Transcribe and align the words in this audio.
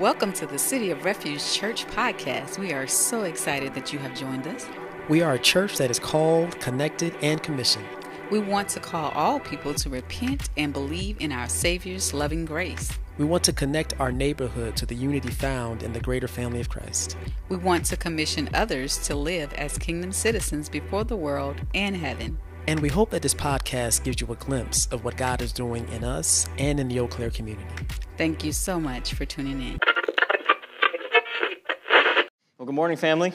Welcome 0.00 0.32
to 0.34 0.46
the 0.46 0.60
City 0.60 0.92
of 0.92 1.04
Refuge 1.04 1.52
Church 1.52 1.84
podcast. 1.88 2.56
We 2.56 2.72
are 2.72 2.86
so 2.86 3.24
excited 3.24 3.74
that 3.74 3.92
you 3.92 3.98
have 3.98 4.14
joined 4.14 4.46
us. 4.46 4.64
We 5.08 5.22
are 5.22 5.32
a 5.32 5.40
church 5.40 5.76
that 5.78 5.90
is 5.90 5.98
called, 5.98 6.60
connected, 6.60 7.16
and 7.20 7.42
commissioned. 7.42 7.84
We 8.30 8.38
want 8.38 8.68
to 8.68 8.80
call 8.80 9.10
all 9.10 9.40
people 9.40 9.74
to 9.74 9.90
repent 9.90 10.50
and 10.56 10.72
believe 10.72 11.20
in 11.20 11.32
our 11.32 11.48
Savior's 11.48 12.14
loving 12.14 12.44
grace. 12.44 12.96
We 13.18 13.24
want 13.24 13.42
to 13.44 13.52
connect 13.52 13.98
our 13.98 14.12
neighborhood 14.12 14.76
to 14.76 14.86
the 14.86 14.94
unity 14.94 15.30
found 15.30 15.82
in 15.82 15.92
the 15.92 16.00
greater 16.00 16.28
family 16.28 16.60
of 16.60 16.68
Christ. 16.68 17.16
We 17.48 17.56
want 17.56 17.84
to 17.86 17.96
commission 17.96 18.48
others 18.54 18.98
to 18.98 19.16
live 19.16 19.52
as 19.54 19.78
kingdom 19.78 20.12
citizens 20.12 20.68
before 20.68 21.02
the 21.02 21.16
world 21.16 21.60
and 21.74 21.96
heaven. 21.96 22.38
And 22.68 22.80
we 22.80 22.90
hope 22.90 23.08
that 23.12 23.22
this 23.22 23.32
podcast 23.32 24.04
gives 24.04 24.20
you 24.20 24.26
a 24.30 24.36
glimpse 24.36 24.88
of 24.88 25.02
what 25.02 25.16
God 25.16 25.40
is 25.40 25.54
doing 25.54 25.88
in 25.88 26.04
us 26.04 26.46
and 26.58 26.78
in 26.78 26.88
the 26.88 27.00
Eau 27.00 27.08
Claire 27.08 27.30
community. 27.30 27.66
Thank 28.18 28.44
you 28.44 28.52
so 28.52 28.78
much 28.78 29.14
for 29.14 29.24
tuning 29.24 29.58
in. 29.62 29.78
Well, 32.58 32.66
good 32.66 32.74
morning, 32.74 32.98
family. 32.98 33.32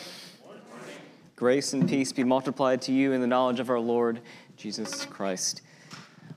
Grace 1.36 1.74
and 1.74 1.90
peace 1.90 2.12
be 2.12 2.24
multiplied 2.24 2.84
to 2.84 2.92
you 2.92 3.12
in 3.14 3.22
the 3.22 3.28
knowledge 3.28 3.60
of 3.60 3.72
our 3.72 3.80
Lord 3.80 4.20
Jesus 4.56 5.04
Christ. 5.06 5.64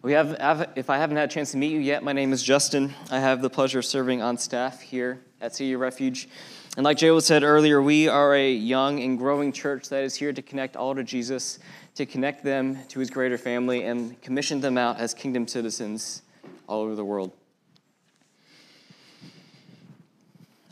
We 0.00 0.12
have, 0.12 0.72
if 0.74 0.88
I 0.88 0.97
haven't 0.97 1.19
had 1.19 1.28
a 1.28 1.33
chance 1.33 1.50
to 1.50 1.58
meet 1.58 1.72
you 1.72 1.80
yet, 1.80 2.02
my 2.02 2.14
name 2.14 2.33
is 2.33 2.42
Justin. 2.42 2.94
I 3.10 3.19
have 3.19 3.42
the 3.42 3.50
pleasure 3.50 3.80
of 3.80 3.84
serving 3.84 4.22
on 4.22 4.38
staff 4.38 4.80
here 4.80 5.20
at 5.42 5.55
City 5.55 5.77
Refuge. 5.77 6.30
And 6.78 6.84
like 6.84 6.97
Jay 6.98 7.20
said 7.20 7.42
earlier, 7.42 7.83
we 7.83 8.08
are 8.08 8.34
a 8.34 8.52
young 8.52 9.00
and 9.02 9.19
growing 9.19 9.52
church 9.52 9.88
that 9.91 10.02
is 10.02 10.14
here 10.14 10.33
to 10.33 10.42
connect 10.42 10.77
all 10.77 10.94
to 10.94 11.02
Jesus, 11.02 11.58
to 11.96 12.06
connect 12.06 12.45
them 12.45 12.78
to 12.88 13.00
his 13.00 13.10
greater 13.10 13.38
family, 13.38 13.84
and 13.84 14.20
commission 14.23 14.60
them 14.60 14.78
out 14.78 14.98
as 14.98 15.14
kingdom 15.14 15.48
citizens 15.48 16.22
all 16.66 16.82
over 16.82 16.95
the 16.95 17.05
world. 17.05 17.32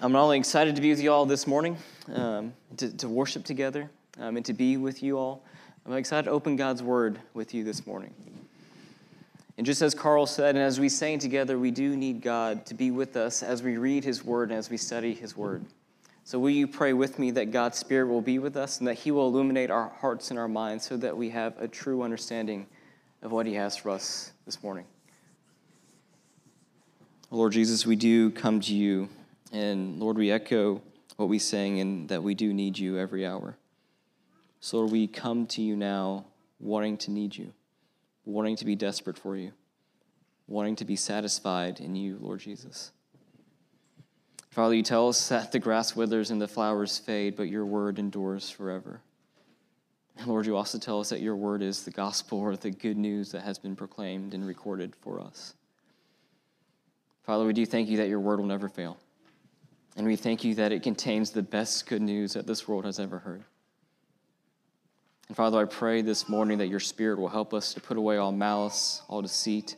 I'm 0.00 0.12
not 0.12 0.22
only 0.22 0.38
excited 0.38 0.76
to 0.76 0.82
be 0.82 0.90
with 0.90 1.00
you 1.00 1.10
all 1.10 1.24
this 1.24 1.46
morning, 1.46 1.78
um, 2.14 2.52
to, 2.76 2.94
to, 2.98 3.08
worship 3.08 3.44
together, 3.44 3.88
um, 4.18 4.36
and 4.36 4.44
to 4.44 4.52
be 4.52 4.76
with 4.76 5.02
you 5.02 5.16
all, 5.16 5.42
I'm 5.86 5.94
excited 5.94 6.24
to 6.24 6.30
open 6.30 6.56
God's 6.56 6.82
word 6.82 7.18
with 7.32 7.54
you 7.54 7.64
this 7.64 7.86
morning. 7.86 8.12
And 9.56 9.64
just 9.64 9.80
as 9.80 9.94
Carl 9.94 10.26
said, 10.26 10.56
and 10.56 10.64
as 10.64 10.78
we 10.78 10.90
sang 10.90 11.18
together, 11.20 11.58
we 11.58 11.70
do 11.70 11.96
need 11.96 12.20
God 12.20 12.66
to 12.66 12.74
be 12.74 12.90
with 12.90 13.16
us 13.16 13.42
as 13.42 13.62
we 13.62 13.78
read 13.78 14.04
his 14.04 14.22
word 14.22 14.50
and 14.50 14.58
as 14.58 14.68
we 14.68 14.76
study 14.76 15.14
his 15.14 15.36
word. 15.36 15.64
So, 16.26 16.38
will 16.38 16.50
you 16.50 16.66
pray 16.66 16.94
with 16.94 17.18
me 17.18 17.30
that 17.32 17.50
God's 17.50 17.76
Spirit 17.76 18.08
will 18.08 18.22
be 18.22 18.38
with 18.38 18.56
us 18.56 18.78
and 18.78 18.88
that 18.88 18.94
he 18.94 19.10
will 19.10 19.28
illuminate 19.28 19.70
our 19.70 19.90
hearts 19.90 20.30
and 20.30 20.38
our 20.38 20.48
minds 20.48 20.86
so 20.86 20.96
that 20.96 21.14
we 21.14 21.28
have 21.30 21.54
a 21.58 21.68
true 21.68 22.02
understanding 22.02 22.66
of 23.22 23.30
what 23.30 23.44
he 23.44 23.54
has 23.54 23.76
for 23.76 23.90
us 23.90 24.32
this 24.46 24.62
morning? 24.62 24.86
Lord 27.30 27.52
Jesus, 27.52 27.84
we 27.84 27.96
do 27.96 28.30
come 28.30 28.60
to 28.60 28.74
you 28.74 29.10
and 29.52 30.00
Lord, 30.00 30.16
we 30.16 30.30
echo 30.30 30.80
what 31.16 31.28
we 31.28 31.38
sang 31.38 31.78
and 31.78 32.08
that 32.08 32.22
we 32.22 32.34
do 32.34 32.54
need 32.54 32.78
you 32.78 32.98
every 32.98 33.26
hour. 33.26 33.56
So, 34.60 34.78
Lord, 34.78 34.92
we 34.92 35.06
come 35.06 35.46
to 35.48 35.62
you 35.62 35.76
now 35.76 36.24
wanting 36.58 36.96
to 36.98 37.10
need 37.10 37.36
you, 37.36 37.52
wanting 38.24 38.56
to 38.56 38.64
be 38.64 38.74
desperate 38.74 39.18
for 39.18 39.36
you, 39.36 39.52
wanting 40.48 40.74
to 40.76 40.86
be 40.86 40.96
satisfied 40.96 41.80
in 41.80 41.94
you, 41.94 42.16
Lord 42.18 42.40
Jesus. 42.40 42.92
Father, 44.54 44.76
you 44.76 44.84
tell 44.84 45.08
us 45.08 45.30
that 45.30 45.50
the 45.50 45.58
grass 45.58 45.96
withers 45.96 46.30
and 46.30 46.40
the 46.40 46.46
flowers 46.46 46.96
fade, 46.96 47.34
but 47.34 47.48
your 47.48 47.66
word 47.66 47.98
endures 47.98 48.48
forever. 48.48 49.00
And 50.16 50.28
Lord, 50.28 50.46
you 50.46 50.56
also 50.56 50.78
tell 50.78 51.00
us 51.00 51.08
that 51.08 51.20
your 51.20 51.34
word 51.34 51.60
is 51.60 51.84
the 51.84 51.90
gospel 51.90 52.38
or 52.38 52.54
the 52.54 52.70
good 52.70 52.96
news 52.96 53.32
that 53.32 53.40
has 53.40 53.58
been 53.58 53.74
proclaimed 53.74 54.32
and 54.32 54.46
recorded 54.46 54.94
for 54.94 55.20
us. 55.20 55.54
Father, 57.24 57.44
we 57.44 57.52
do 57.52 57.66
thank 57.66 57.88
you 57.88 57.96
that 57.96 58.06
your 58.06 58.20
word 58.20 58.38
will 58.38 58.46
never 58.46 58.68
fail. 58.68 58.96
And 59.96 60.06
we 60.06 60.14
thank 60.14 60.44
you 60.44 60.54
that 60.54 60.70
it 60.70 60.84
contains 60.84 61.32
the 61.32 61.42
best 61.42 61.88
good 61.88 62.02
news 62.02 62.34
that 62.34 62.46
this 62.46 62.68
world 62.68 62.84
has 62.84 63.00
ever 63.00 63.18
heard. 63.18 63.42
And 65.26 65.36
Father, 65.36 65.58
I 65.58 65.64
pray 65.64 66.00
this 66.00 66.28
morning 66.28 66.58
that 66.58 66.68
your 66.68 66.78
Spirit 66.78 67.18
will 67.18 67.28
help 67.28 67.52
us 67.52 67.74
to 67.74 67.80
put 67.80 67.96
away 67.96 68.18
all 68.18 68.30
malice, 68.30 69.02
all 69.08 69.20
deceit, 69.20 69.74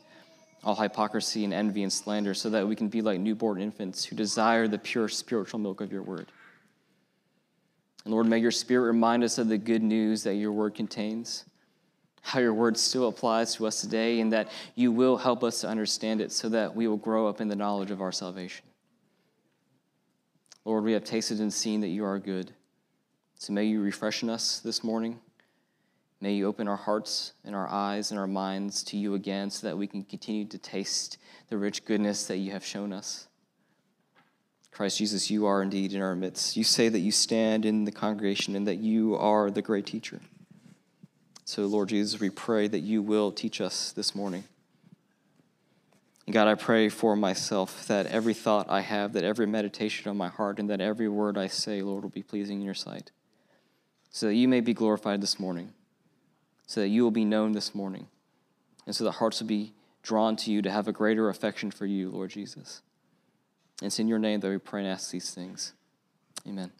all 0.63 0.75
hypocrisy 0.75 1.43
and 1.43 1.53
envy 1.53 1.83
and 1.83 1.93
slander, 1.93 2.33
so 2.33 2.49
that 2.49 2.67
we 2.67 2.75
can 2.75 2.89
be 2.89 3.01
like 3.01 3.19
newborn 3.19 3.61
infants 3.61 4.03
who 4.03 4.15
desire 4.15 4.67
the 4.67 4.77
pure 4.77 5.07
spiritual 5.07 5.59
milk 5.59 5.81
of 5.81 5.91
your 5.91 6.01
word. 6.01 6.31
And 8.03 8.13
Lord, 8.13 8.27
may 8.27 8.37
your 8.37 8.51
Spirit 8.51 8.87
remind 8.87 9.23
us 9.23 9.37
of 9.37 9.49
the 9.49 9.57
good 9.57 9.83
news 9.83 10.23
that 10.23 10.35
your 10.35 10.51
word 10.51 10.75
contains, 10.75 11.45
how 12.21 12.39
your 12.39 12.53
word 12.53 12.77
still 12.77 13.07
applies 13.07 13.55
to 13.55 13.67
us 13.67 13.81
today, 13.81 14.19
and 14.19 14.33
that 14.33 14.49
you 14.75 14.91
will 14.91 15.17
help 15.17 15.43
us 15.43 15.61
to 15.61 15.67
understand 15.67 16.21
it 16.21 16.31
so 16.31 16.49
that 16.49 16.75
we 16.75 16.87
will 16.87 16.97
grow 16.97 17.27
up 17.27 17.41
in 17.41 17.47
the 17.47 17.55
knowledge 17.55 17.91
of 17.91 18.01
our 18.01 18.11
salvation. 18.11 18.65
Lord, 20.65 20.83
we 20.83 20.93
have 20.93 21.03
tasted 21.03 21.39
and 21.39 21.53
seen 21.53 21.81
that 21.81 21.87
you 21.87 22.03
are 22.03 22.19
good. 22.19 22.51
So 23.35 23.53
may 23.53 23.65
you 23.65 23.81
refreshen 23.81 24.29
us 24.29 24.59
this 24.59 24.83
morning. 24.83 25.19
May 26.19 26.33
you 26.33 26.47
open 26.47 26.67
our 26.67 26.77
hearts 26.77 27.33
and 27.45 27.55
our 27.55 27.67
eyes 27.67 28.11
and 28.11 28.19
our 28.19 28.27
minds 28.27 28.83
to 28.83 28.97
you 28.97 29.13
again 29.13 29.49
so 29.51 29.67
that 29.67 29.77
we 29.77 29.85
can 29.87 30.03
continue 30.03 30.45
to 30.45 30.57
taste 30.57 31.17
the 31.49 31.57
rich 31.57 31.85
goodness 31.85 32.25
that 32.25 32.37
you 32.37 32.51
have 32.51 32.65
shown 32.65 32.91
us. 32.91 33.27
Christ 34.71 34.97
Jesus, 34.99 35.31
you 35.31 35.45
are 35.45 35.61
indeed 35.61 35.93
in 35.93 36.01
our 36.01 36.15
midst. 36.15 36.55
You 36.55 36.63
say 36.63 36.89
that 36.89 36.99
you 36.99 37.11
stand 37.11 37.65
in 37.65 37.85
the 37.85 37.91
congregation 37.91 38.55
and 38.55 38.67
that 38.67 38.77
you 38.77 39.15
are 39.15 39.49
the 39.49 39.61
great 39.61 39.85
teacher. 39.85 40.21
So, 41.45 41.65
Lord 41.65 41.89
Jesus, 41.89 42.19
we 42.19 42.29
pray 42.29 42.67
that 42.67 42.81
you 42.81 43.01
will 43.01 43.31
teach 43.31 43.61
us 43.61 43.91
this 43.91 44.13
morning. 44.13 44.43
And 46.25 46.33
God, 46.33 46.47
I 46.47 46.55
pray 46.55 46.89
for 46.89 47.15
myself 47.15 47.87
that 47.87 48.05
every 48.07 48.33
thought 48.33 48.69
I 48.69 48.81
have, 48.81 49.13
that 49.13 49.23
every 49.23 49.47
meditation 49.47 50.09
on 50.09 50.17
my 50.17 50.27
heart, 50.27 50.59
and 50.59 50.69
that 50.69 50.81
every 50.81 51.07
word 51.07 51.37
I 51.37 51.47
say, 51.47 51.81
Lord, 51.81 52.03
will 52.03 52.09
be 52.09 52.21
pleasing 52.21 52.59
in 52.59 52.65
your 52.65 52.73
sight. 52.73 53.11
So 54.11 54.27
that 54.27 54.35
you 54.35 54.47
may 54.47 54.59
be 54.59 54.73
glorified 54.73 55.21
this 55.21 55.39
morning, 55.39 55.73
so 56.67 56.81
that 56.81 56.89
you 56.89 57.03
will 57.03 57.11
be 57.11 57.25
known 57.25 57.53
this 57.53 57.73
morning, 57.73 58.07
and 58.85 58.95
so 58.95 59.03
that 59.05 59.13
hearts 59.13 59.39
will 59.39 59.47
be 59.47 59.73
drawn 60.03 60.35
to 60.35 60.51
you 60.51 60.61
to 60.61 60.69
have 60.69 60.87
a 60.87 60.91
greater 60.91 61.29
affection 61.29 61.71
for 61.71 61.85
you, 61.85 62.09
Lord 62.11 62.29
Jesus. 62.29 62.81
And 63.81 63.87
it's 63.87 63.99
in 63.99 64.07
your 64.07 64.19
name 64.19 64.41
that 64.41 64.49
we 64.49 64.57
pray 64.57 64.81
and 64.81 64.89
ask 64.89 65.11
these 65.11 65.33
things. 65.33 65.73
Amen. 66.47 66.71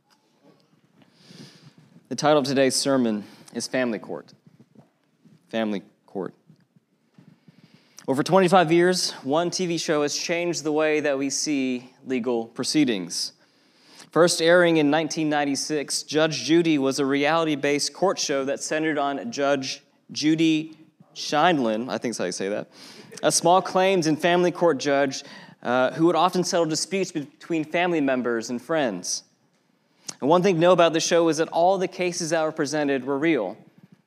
The 2.09 2.15
title 2.15 2.39
of 2.39 2.45
today's 2.45 2.75
sermon 2.75 3.23
is 3.53 3.67
Family 3.67 3.99
Court. 3.99 4.33
Family 5.49 5.83
Court. 6.05 6.33
Over 8.07 8.23
25 8.23 8.71
years, 8.71 9.11
one 9.23 9.49
TV 9.49 9.79
show 9.79 10.03
has 10.03 10.15
changed 10.15 10.63
the 10.63 10.71
way 10.71 11.01
that 11.01 11.17
we 11.17 11.29
see 11.29 11.93
legal 12.05 12.45
proceedings. 12.45 13.33
First 14.17 14.41
airing 14.41 14.77
in 14.77 14.89
1996, 14.89 16.01
Judge 16.01 16.43
Judy 16.43 16.79
was 16.79 16.97
a 16.97 17.05
reality 17.05 17.53
based 17.53 17.93
court 17.93 18.17
show 18.17 18.43
that 18.45 18.63
centered 18.63 18.97
on 18.97 19.31
Judge 19.31 19.83
Judy 20.11 20.75
Sheindlin, 21.13 21.87
I 21.87 21.99
think 21.99 22.13
that's 22.13 22.17
how 22.17 22.25
you 22.25 22.31
say 22.31 22.49
that, 22.49 22.67
a 23.21 23.31
small 23.31 23.61
claims 23.61 24.07
and 24.07 24.19
family 24.19 24.49
court 24.49 24.79
judge 24.79 25.23
uh, 25.61 25.91
who 25.91 26.07
would 26.07 26.15
often 26.15 26.43
settle 26.43 26.65
disputes 26.65 27.11
between 27.11 27.63
family 27.63 28.01
members 28.01 28.49
and 28.49 28.59
friends. 28.59 29.21
And 30.19 30.27
one 30.27 30.41
thing 30.41 30.55
to 30.55 30.61
know 30.61 30.71
about 30.71 30.93
the 30.93 30.99
show 30.99 31.29
is 31.29 31.37
that 31.37 31.49
all 31.49 31.77
the 31.77 31.87
cases 31.87 32.31
that 32.31 32.41
were 32.41 32.51
presented 32.51 33.05
were 33.05 33.19
real. 33.19 33.55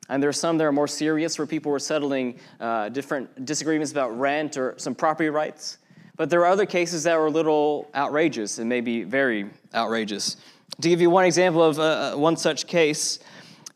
And 0.09 0.21
there 0.21 0.29
are 0.29 0.33
some 0.33 0.57
that 0.57 0.65
are 0.65 0.73
more 0.73 0.89
serious 0.89 1.37
where 1.37 1.47
people 1.47 1.71
were 1.71 1.79
settling 1.79 2.37
uh, 2.59 2.89
different 2.89 3.45
disagreements 3.45 3.93
about 3.93 4.19
rent 4.19 4.57
or 4.57 4.73
some 4.75 4.93
property 4.93 5.29
rights. 5.29 5.77
But 6.21 6.29
there 6.29 6.41
are 6.41 6.45
other 6.45 6.67
cases 6.67 7.01
that 7.05 7.17
were 7.17 7.25
a 7.25 7.31
little 7.31 7.89
outrageous 7.95 8.59
and 8.59 8.69
maybe 8.69 9.01
very 9.01 9.49
outrageous. 9.73 10.37
To 10.79 10.87
give 10.87 11.01
you 11.01 11.09
one 11.09 11.25
example 11.25 11.63
of 11.63 11.79
uh, 11.79 11.81
uh, 11.81 12.15
one 12.15 12.37
such 12.37 12.67
case, 12.67 13.17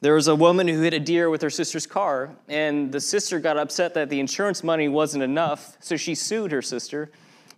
there 0.02 0.14
was 0.14 0.28
a 0.28 0.36
woman 0.36 0.68
who 0.68 0.80
hit 0.80 0.94
a 0.94 1.00
deer 1.00 1.32
with 1.32 1.42
her 1.42 1.50
sister's 1.50 1.88
car, 1.88 2.30
and 2.48 2.92
the 2.92 3.02
sister 3.02 3.40
got 3.40 3.58
upset 3.58 3.96
that 3.96 4.12
the 4.12 4.20
insurance 4.20 4.64
money 4.64 4.88
wasn't 4.88 5.24
enough, 5.24 5.76
so 5.80 5.98
she 5.98 6.14
sued 6.14 6.52
her 6.52 6.62
sister. 6.62 7.10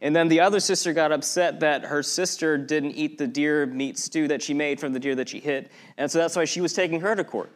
And 0.01 0.15
then 0.15 0.29
the 0.29 0.39
other 0.39 0.61
sister 0.61 0.93
got 0.93 1.11
upset 1.11 1.59
that 1.59 1.83
her 1.83 2.01
sister 2.01 2.57
didn't 2.57 2.91
eat 2.91 3.17
the 3.17 3.27
deer 3.27 3.65
meat 3.65 3.97
stew 3.97 4.29
that 4.29 4.41
she 4.41 4.53
made 4.53 4.79
from 4.79 4.94
the 4.94 5.01
deer 5.01 5.15
that 5.15 5.27
she 5.27 5.41
hit, 5.41 5.69
and 5.97 6.09
so 6.09 6.17
that's 6.17 6.38
why 6.38 6.45
she 6.45 6.62
was 6.62 6.71
taking 6.71 7.01
her 7.01 7.13
to 7.13 7.25
court. 7.25 7.51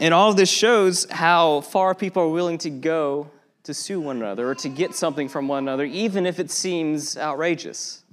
And 0.00 0.12
all 0.12 0.30
of 0.30 0.36
this 0.36 0.50
shows 0.50 1.06
how 1.12 1.60
far 1.60 1.94
people 1.94 2.24
are 2.24 2.28
willing 2.28 2.58
to 2.58 2.70
go 2.70 3.30
to 3.66 3.74
sue 3.74 4.00
one 4.00 4.16
another 4.16 4.48
or 4.48 4.54
to 4.54 4.68
get 4.68 4.94
something 4.94 5.28
from 5.28 5.48
one 5.48 5.64
another, 5.64 5.84
even 5.84 6.24
if 6.24 6.38
it 6.38 6.50
seems 6.50 7.16
outrageous. 7.16 8.04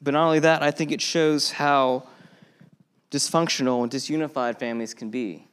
But 0.00 0.14
not 0.14 0.26
only 0.26 0.40
that, 0.40 0.62
I 0.62 0.70
think 0.70 0.92
it 0.92 1.00
shows 1.00 1.50
how 1.50 2.06
dysfunctional 3.10 3.82
and 3.82 3.90
disunified 3.90 4.58
families 4.58 4.94
can 4.94 5.10
be. 5.10 5.46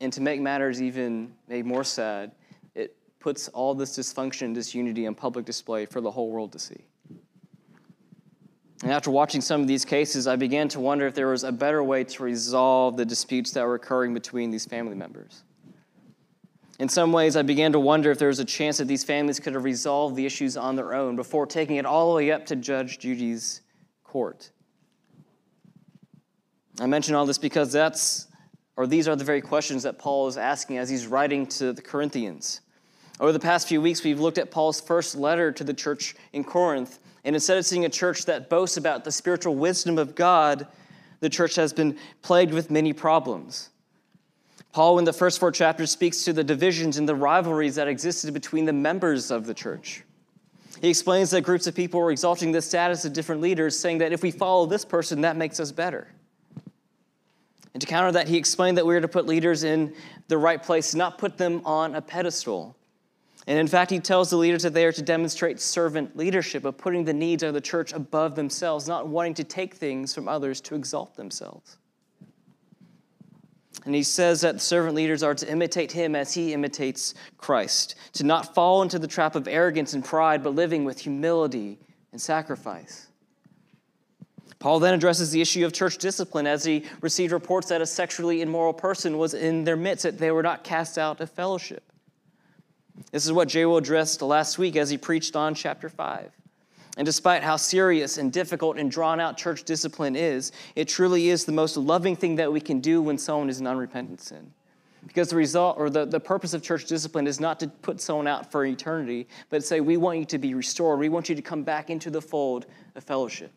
And 0.00 0.12
to 0.12 0.20
make 0.20 0.40
matters 0.40 0.80
even 0.80 1.32
maybe 1.48 1.66
more 1.66 1.84
sad, 1.84 2.32
it 2.74 2.96
puts 3.18 3.48
all 3.48 3.74
this 3.74 3.96
dysfunction 3.96 4.42
and 4.42 4.54
disunity 4.54 5.06
on 5.06 5.14
public 5.14 5.44
display 5.44 5.86
for 5.86 6.00
the 6.00 6.10
whole 6.10 6.30
world 6.30 6.52
to 6.52 6.58
see. 6.58 6.84
And 8.82 8.90
after 8.90 9.10
watching 9.10 9.40
some 9.40 9.60
of 9.60 9.68
these 9.68 9.84
cases, 9.84 10.26
I 10.26 10.36
began 10.36 10.68
to 10.68 10.80
wonder 10.80 11.06
if 11.06 11.14
there 11.14 11.28
was 11.28 11.44
a 11.44 11.52
better 11.52 11.84
way 11.84 12.02
to 12.04 12.22
resolve 12.22 12.96
the 12.96 13.04
disputes 13.04 13.50
that 13.52 13.66
were 13.66 13.74
occurring 13.74 14.14
between 14.14 14.50
these 14.50 14.64
family 14.64 14.94
members. 14.94 15.42
In 16.80 16.88
some 16.88 17.12
ways, 17.12 17.36
I 17.36 17.42
began 17.42 17.72
to 17.72 17.78
wonder 17.78 18.10
if 18.10 18.18
there 18.18 18.28
was 18.28 18.38
a 18.38 18.44
chance 18.44 18.78
that 18.78 18.86
these 18.86 19.04
families 19.04 19.38
could 19.38 19.52
have 19.52 19.64
resolved 19.64 20.16
the 20.16 20.24
issues 20.24 20.56
on 20.56 20.76
their 20.76 20.94
own 20.94 21.14
before 21.14 21.44
taking 21.44 21.76
it 21.76 21.84
all 21.84 22.08
the 22.08 22.16
way 22.16 22.32
up 22.32 22.46
to 22.46 22.56
Judge 22.56 22.98
Judy's 22.98 23.60
court. 24.02 24.50
I 26.80 26.86
mention 26.86 27.14
all 27.14 27.26
this 27.26 27.36
because 27.36 27.70
that's, 27.70 28.28
or 28.78 28.86
these 28.86 29.08
are 29.08 29.14
the 29.14 29.24
very 29.24 29.42
questions 29.42 29.82
that 29.82 29.98
Paul 29.98 30.26
is 30.26 30.38
asking 30.38 30.78
as 30.78 30.88
he's 30.88 31.06
writing 31.06 31.46
to 31.48 31.74
the 31.74 31.82
Corinthians. 31.82 32.62
Over 33.20 33.32
the 33.32 33.38
past 33.38 33.68
few 33.68 33.82
weeks, 33.82 34.02
we've 34.02 34.18
looked 34.18 34.38
at 34.38 34.50
Paul's 34.50 34.80
first 34.80 35.14
letter 35.14 35.52
to 35.52 35.62
the 35.62 35.74
church 35.74 36.14
in 36.32 36.44
Corinth. 36.44 36.98
And 37.24 37.36
instead 37.36 37.58
of 37.58 37.66
seeing 37.66 37.84
a 37.84 37.90
church 37.90 38.24
that 38.24 38.48
boasts 38.48 38.78
about 38.78 39.04
the 39.04 39.12
spiritual 39.12 39.54
wisdom 39.54 39.98
of 39.98 40.14
God, 40.14 40.66
the 41.20 41.28
church 41.28 41.56
has 41.56 41.74
been 41.74 41.98
plagued 42.22 42.54
with 42.54 42.70
many 42.70 42.94
problems. 42.94 43.68
Paul, 44.72 44.98
in 44.98 45.04
the 45.04 45.12
first 45.12 45.40
four 45.40 45.50
chapters, 45.50 45.90
speaks 45.90 46.24
to 46.24 46.32
the 46.32 46.44
divisions 46.44 46.96
and 46.98 47.08
the 47.08 47.14
rivalries 47.14 47.74
that 47.74 47.88
existed 47.88 48.32
between 48.32 48.64
the 48.64 48.72
members 48.72 49.30
of 49.30 49.46
the 49.46 49.54
church. 49.54 50.04
He 50.80 50.88
explains 50.88 51.30
that 51.30 51.42
groups 51.42 51.66
of 51.66 51.74
people 51.74 52.00
were 52.00 52.12
exalting 52.12 52.52
the 52.52 52.62
status 52.62 53.04
of 53.04 53.12
different 53.12 53.40
leaders, 53.40 53.78
saying 53.78 53.98
that 53.98 54.12
if 54.12 54.22
we 54.22 54.30
follow 54.30 54.66
this 54.66 54.84
person, 54.84 55.22
that 55.22 55.36
makes 55.36 55.58
us 55.58 55.72
better. 55.72 56.08
And 57.74 57.80
to 57.80 57.86
counter 57.86 58.12
that, 58.12 58.28
he 58.28 58.36
explained 58.36 58.78
that 58.78 58.86
we 58.86 58.94
are 58.94 59.00
to 59.00 59.08
put 59.08 59.26
leaders 59.26 59.64
in 59.64 59.94
the 60.28 60.38
right 60.38 60.62
place, 60.62 60.94
not 60.94 61.18
put 61.18 61.36
them 61.36 61.62
on 61.64 61.94
a 61.94 62.00
pedestal. 62.00 62.76
And 63.46 63.58
in 63.58 63.66
fact, 63.66 63.90
he 63.90 63.98
tells 63.98 64.30
the 64.30 64.36
leaders 64.36 64.62
that 64.62 64.74
they 64.74 64.84
are 64.84 64.92
to 64.92 65.02
demonstrate 65.02 65.60
servant 65.60 66.16
leadership 66.16 66.64
of 66.64 66.78
putting 66.78 67.04
the 67.04 67.12
needs 67.12 67.42
of 67.42 67.54
the 67.54 67.60
church 67.60 67.92
above 67.92 68.34
themselves, 68.36 68.86
not 68.86 69.08
wanting 69.08 69.34
to 69.34 69.44
take 69.44 69.74
things 69.74 70.14
from 70.14 70.28
others 70.28 70.60
to 70.62 70.74
exalt 70.74 71.16
themselves. 71.16 71.78
And 73.84 73.94
he 73.94 74.02
says 74.02 74.42
that 74.42 74.60
servant 74.60 74.94
leaders 74.94 75.22
are 75.22 75.34
to 75.34 75.50
imitate 75.50 75.92
him 75.92 76.14
as 76.14 76.34
he 76.34 76.52
imitates 76.52 77.14
Christ, 77.38 77.94
to 78.14 78.24
not 78.24 78.54
fall 78.54 78.82
into 78.82 78.98
the 78.98 79.06
trap 79.06 79.34
of 79.36 79.48
arrogance 79.48 79.94
and 79.94 80.04
pride, 80.04 80.42
but 80.42 80.54
living 80.54 80.84
with 80.84 80.98
humility 80.98 81.78
and 82.12 82.20
sacrifice. 82.20 83.06
Paul 84.58 84.78
then 84.78 84.92
addresses 84.92 85.30
the 85.30 85.40
issue 85.40 85.64
of 85.64 85.72
church 85.72 85.96
discipline 85.96 86.46
as 86.46 86.64
he 86.64 86.84
received 87.00 87.32
reports 87.32 87.68
that 87.68 87.80
a 87.80 87.86
sexually 87.86 88.42
immoral 88.42 88.74
person 88.74 89.16
was 89.16 89.32
in 89.32 89.64
their 89.64 89.76
midst, 89.76 90.02
that 90.02 90.18
they 90.18 90.30
were 90.30 90.42
not 90.42 90.62
cast 90.64 90.98
out 90.98 91.20
of 91.20 91.30
fellowship. 91.30 91.82
This 93.10 93.24
is 93.24 93.32
what 93.32 93.48
J.O. 93.48 93.76
addressed 93.76 94.20
last 94.20 94.58
week 94.58 94.76
as 94.76 94.90
he 94.90 94.98
preached 94.98 95.34
on 95.34 95.54
chapter 95.54 95.88
5. 95.88 96.30
And 96.96 97.06
despite 97.06 97.42
how 97.42 97.56
serious 97.56 98.18
and 98.18 98.32
difficult 98.32 98.76
and 98.76 98.90
drawn 98.90 99.20
out 99.20 99.36
church 99.36 99.64
discipline 99.64 100.16
is, 100.16 100.52
it 100.74 100.88
truly 100.88 101.28
is 101.28 101.44
the 101.44 101.52
most 101.52 101.76
loving 101.76 102.16
thing 102.16 102.36
that 102.36 102.52
we 102.52 102.60
can 102.60 102.80
do 102.80 103.00
when 103.00 103.16
someone 103.16 103.48
is 103.48 103.60
in 103.60 103.66
unrepentant 103.66 104.20
sin. 104.20 104.52
Because 105.06 105.30
the 105.30 105.36
result 105.36 105.78
or 105.78 105.88
the, 105.88 106.04
the 106.04 106.20
purpose 106.20 106.52
of 106.52 106.62
church 106.62 106.84
discipline 106.86 107.26
is 107.26 107.40
not 107.40 107.58
to 107.60 107.68
put 107.68 108.00
someone 108.00 108.26
out 108.26 108.50
for 108.50 108.64
eternity, 108.64 109.28
but 109.48 109.64
say, 109.64 109.80
we 109.80 109.96
want 109.96 110.18
you 110.18 110.24
to 110.26 110.38
be 110.38 110.52
restored. 110.54 110.98
We 110.98 111.08
want 111.08 111.28
you 111.28 111.34
to 111.34 111.42
come 111.42 111.62
back 111.62 111.90
into 111.90 112.10
the 112.10 112.20
fold 112.20 112.66
of 112.94 113.04
fellowship, 113.04 113.52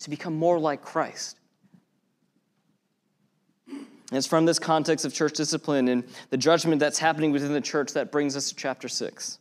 to 0.00 0.10
become 0.10 0.34
more 0.34 0.58
like 0.58 0.82
Christ. 0.82 1.38
And 4.10 4.16
it's 4.16 4.26
from 4.26 4.46
this 4.46 4.58
context 4.58 5.04
of 5.04 5.12
church 5.12 5.34
discipline 5.34 5.88
and 5.88 6.02
the 6.30 6.38
judgment 6.38 6.80
that's 6.80 6.98
happening 6.98 7.30
within 7.30 7.52
the 7.52 7.60
church 7.60 7.92
that 7.92 8.10
brings 8.10 8.36
us 8.36 8.48
to 8.48 8.56
chapter 8.56 8.88
6. 8.88 9.38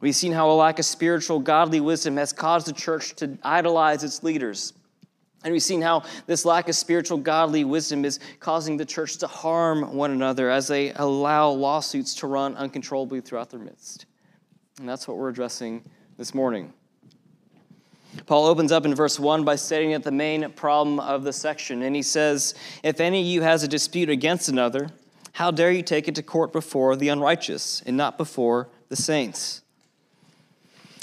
We've 0.00 0.14
seen 0.14 0.32
how 0.32 0.50
a 0.50 0.52
lack 0.52 0.78
of 0.78 0.84
spiritual, 0.84 1.38
godly 1.38 1.80
wisdom 1.80 2.16
has 2.16 2.32
caused 2.32 2.66
the 2.66 2.72
church 2.72 3.14
to 3.16 3.38
idolize 3.42 4.04
its 4.04 4.22
leaders. 4.22 4.72
And 5.44 5.52
we've 5.52 5.62
seen 5.62 5.82
how 5.82 6.04
this 6.26 6.44
lack 6.44 6.68
of 6.68 6.74
spiritual, 6.74 7.18
godly 7.18 7.64
wisdom 7.64 8.04
is 8.04 8.18
causing 8.40 8.78
the 8.78 8.84
church 8.86 9.18
to 9.18 9.26
harm 9.26 9.94
one 9.94 10.10
another 10.10 10.50
as 10.50 10.68
they 10.68 10.92
allow 10.94 11.50
lawsuits 11.50 12.14
to 12.16 12.26
run 12.26 12.56
uncontrollably 12.56 13.20
throughout 13.20 13.50
their 13.50 13.60
midst. 13.60 14.06
And 14.78 14.88
that's 14.88 15.06
what 15.06 15.18
we're 15.18 15.28
addressing 15.28 15.84
this 16.16 16.34
morning. 16.34 16.72
Paul 18.26 18.46
opens 18.46 18.72
up 18.72 18.86
in 18.86 18.94
verse 18.94 19.20
1 19.20 19.44
by 19.44 19.56
stating 19.56 19.90
that 19.90 20.02
the 20.02 20.12
main 20.12 20.50
problem 20.52 20.98
of 21.00 21.24
the 21.24 21.32
section, 21.32 21.82
and 21.82 21.94
he 21.94 22.02
says, 22.02 22.54
If 22.82 23.00
any 23.00 23.20
of 23.20 23.26
you 23.26 23.42
has 23.42 23.62
a 23.62 23.68
dispute 23.68 24.08
against 24.08 24.48
another, 24.48 24.88
how 25.32 25.50
dare 25.50 25.72
you 25.72 25.82
take 25.82 26.08
it 26.08 26.14
to 26.14 26.22
court 26.22 26.52
before 26.52 26.96
the 26.96 27.08
unrighteous 27.08 27.82
and 27.84 27.96
not 27.96 28.16
before 28.16 28.68
the 28.88 28.96
saints? 28.96 29.62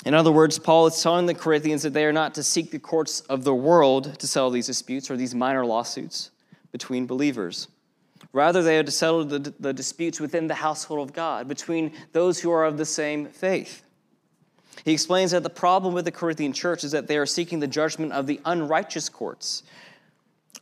In 0.06 0.14
other 0.14 0.32
words, 0.32 0.58
Paul 0.58 0.88
is 0.88 1.02
telling 1.02 1.28
the 1.28 1.34
Corinthians 1.34 1.84
that 1.84 1.94
they 1.94 2.06
are 2.06 2.14
not 2.14 2.34
to 2.36 2.44
seek 2.44 2.72
the 2.72 2.80
courts 2.80 3.22
of 3.22 3.44
the 3.44 3.54
world 3.54 4.18
to 4.20 4.28
settle 4.28 4.50
these 4.50 4.68
disputes 4.68 5.12
or 5.12 5.18
these 5.18 5.36
minor 5.36 5.66
lawsuits 5.66 6.32
between 6.72 7.06
believers. 7.06 7.68
Rather, 8.34 8.64
they 8.64 8.80
are 8.80 8.84
to 8.84 8.92
settle 8.92 9.26
the, 9.26 9.54
the 9.60 9.74
disputes 9.74 10.20
within 10.20 10.48
the 10.48 10.56
household 10.56 11.08
of 11.08 11.14
God, 11.14 11.48
between 11.48 11.92
those 12.14 12.40
who 12.40 12.52
are 12.52 12.66
of 12.66 12.78
the 12.78 12.86
same 12.86 13.28
faith. 13.28 13.84
He 14.86 14.94
explains 14.94 15.32
that 15.32 15.44
the 15.44 15.50
problem 15.50 15.94
with 15.94 16.06
the 16.06 16.12
Corinthian 16.12 16.54
church 16.54 16.84
is 16.84 16.92
that 16.92 17.08
they 17.08 17.18
are 17.18 17.26
seeking 17.26 17.60
the 17.60 17.68
judgment 17.68 18.14
of 18.14 18.26
the 18.26 18.40
unrighteous 18.46 19.10
courts 19.10 19.64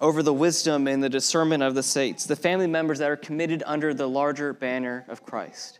over 0.01 0.23
the 0.23 0.33
wisdom 0.33 0.87
and 0.87 1.03
the 1.03 1.09
discernment 1.09 1.63
of 1.63 1.75
the 1.75 1.83
saints, 1.83 2.25
the 2.25 2.35
family 2.35 2.67
members 2.67 2.99
that 2.99 3.09
are 3.09 3.17
committed 3.17 3.63
under 3.65 3.93
the 3.93 4.07
larger 4.07 4.53
banner 4.53 5.05
of 5.07 5.23
Christ. 5.23 5.78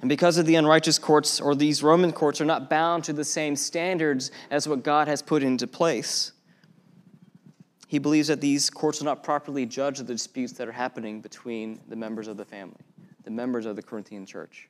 And 0.00 0.08
because 0.08 0.38
of 0.38 0.46
the 0.46 0.54
unrighteous 0.54 0.98
courts, 0.98 1.40
or 1.40 1.54
these 1.54 1.82
Roman 1.82 2.12
courts, 2.12 2.40
are 2.40 2.46
not 2.46 2.70
bound 2.70 3.04
to 3.04 3.12
the 3.12 3.24
same 3.24 3.54
standards 3.54 4.30
as 4.50 4.66
what 4.66 4.82
God 4.82 5.08
has 5.08 5.20
put 5.20 5.42
into 5.42 5.66
place, 5.66 6.32
he 7.86 7.98
believes 7.98 8.28
that 8.28 8.40
these 8.40 8.70
courts 8.70 9.00
will 9.00 9.06
not 9.06 9.22
properly 9.22 9.66
judge 9.66 9.98
the 9.98 10.04
disputes 10.04 10.52
that 10.54 10.68
are 10.68 10.72
happening 10.72 11.20
between 11.20 11.80
the 11.88 11.96
members 11.96 12.28
of 12.28 12.36
the 12.36 12.44
family, 12.44 12.80
the 13.24 13.30
members 13.30 13.66
of 13.66 13.76
the 13.76 13.82
Corinthian 13.82 14.24
church. 14.24 14.68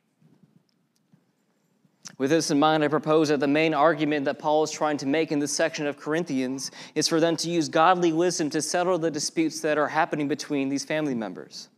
With 2.17 2.31
this 2.31 2.51
in 2.51 2.59
mind, 2.59 2.83
I 2.83 2.87
propose 2.87 3.29
that 3.29 3.39
the 3.39 3.47
main 3.47 3.73
argument 3.73 4.25
that 4.25 4.39
Paul 4.39 4.63
is 4.63 4.71
trying 4.71 4.97
to 4.97 5.05
make 5.05 5.31
in 5.31 5.39
this 5.39 5.53
section 5.53 5.87
of 5.87 5.97
Corinthians 5.97 6.71
is 6.95 7.07
for 7.07 7.19
them 7.19 7.37
to 7.37 7.49
use 7.49 7.69
godly 7.69 8.11
wisdom 8.11 8.49
to 8.49 8.61
settle 8.61 8.97
the 8.97 9.11
disputes 9.11 9.61
that 9.61 9.77
are 9.77 9.87
happening 9.87 10.27
between 10.27 10.67
these 10.67 10.83
family 10.83 11.15
members. 11.15 11.69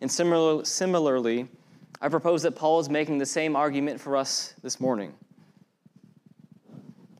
And 0.00 0.10
similar, 0.10 0.64
similarly, 0.64 1.48
I 2.04 2.10
propose 2.10 2.42
that 2.42 2.54
Paul 2.54 2.80
is 2.80 2.90
making 2.90 3.16
the 3.16 3.24
same 3.24 3.56
argument 3.56 3.98
for 3.98 4.14
us 4.14 4.52
this 4.62 4.78
morning. 4.78 5.14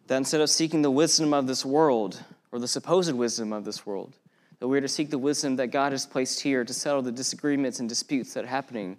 That 0.09 0.19
instead 0.19 0.43
of 0.43 0.51
seeking 0.51 0.83
the 0.83 0.91
wisdom 0.91 1.33
of 1.33 1.47
this 1.47 1.65
world, 1.65 2.23
or 2.53 2.59
the 2.59 2.69
supposed 2.69 3.11
wisdom 3.15 3.55
of 3.55 3.65
this 3.65 3.87
world, 3.87 4.13
that 4.61 4.69
we 4.69 4.77
are 4.77 4.83
to 4.83 4.89
seek 4.89 5.09
the 5.09 5.17
wisdom 5.17 5.57
that 5.57 5.69
God 5.69 5.93
has 5.93 6.05
placed 6.05 6.43
here 6.43 6.67
to 6.67 6.75
settle 6.75 7.01
the 7.01 7.11
disagreements 7.11 7.81
and 7.81 7.89
disputes 7.89 8.35
that 8.35 8.45
are 8.45 8.49
happening, 8.49 8.99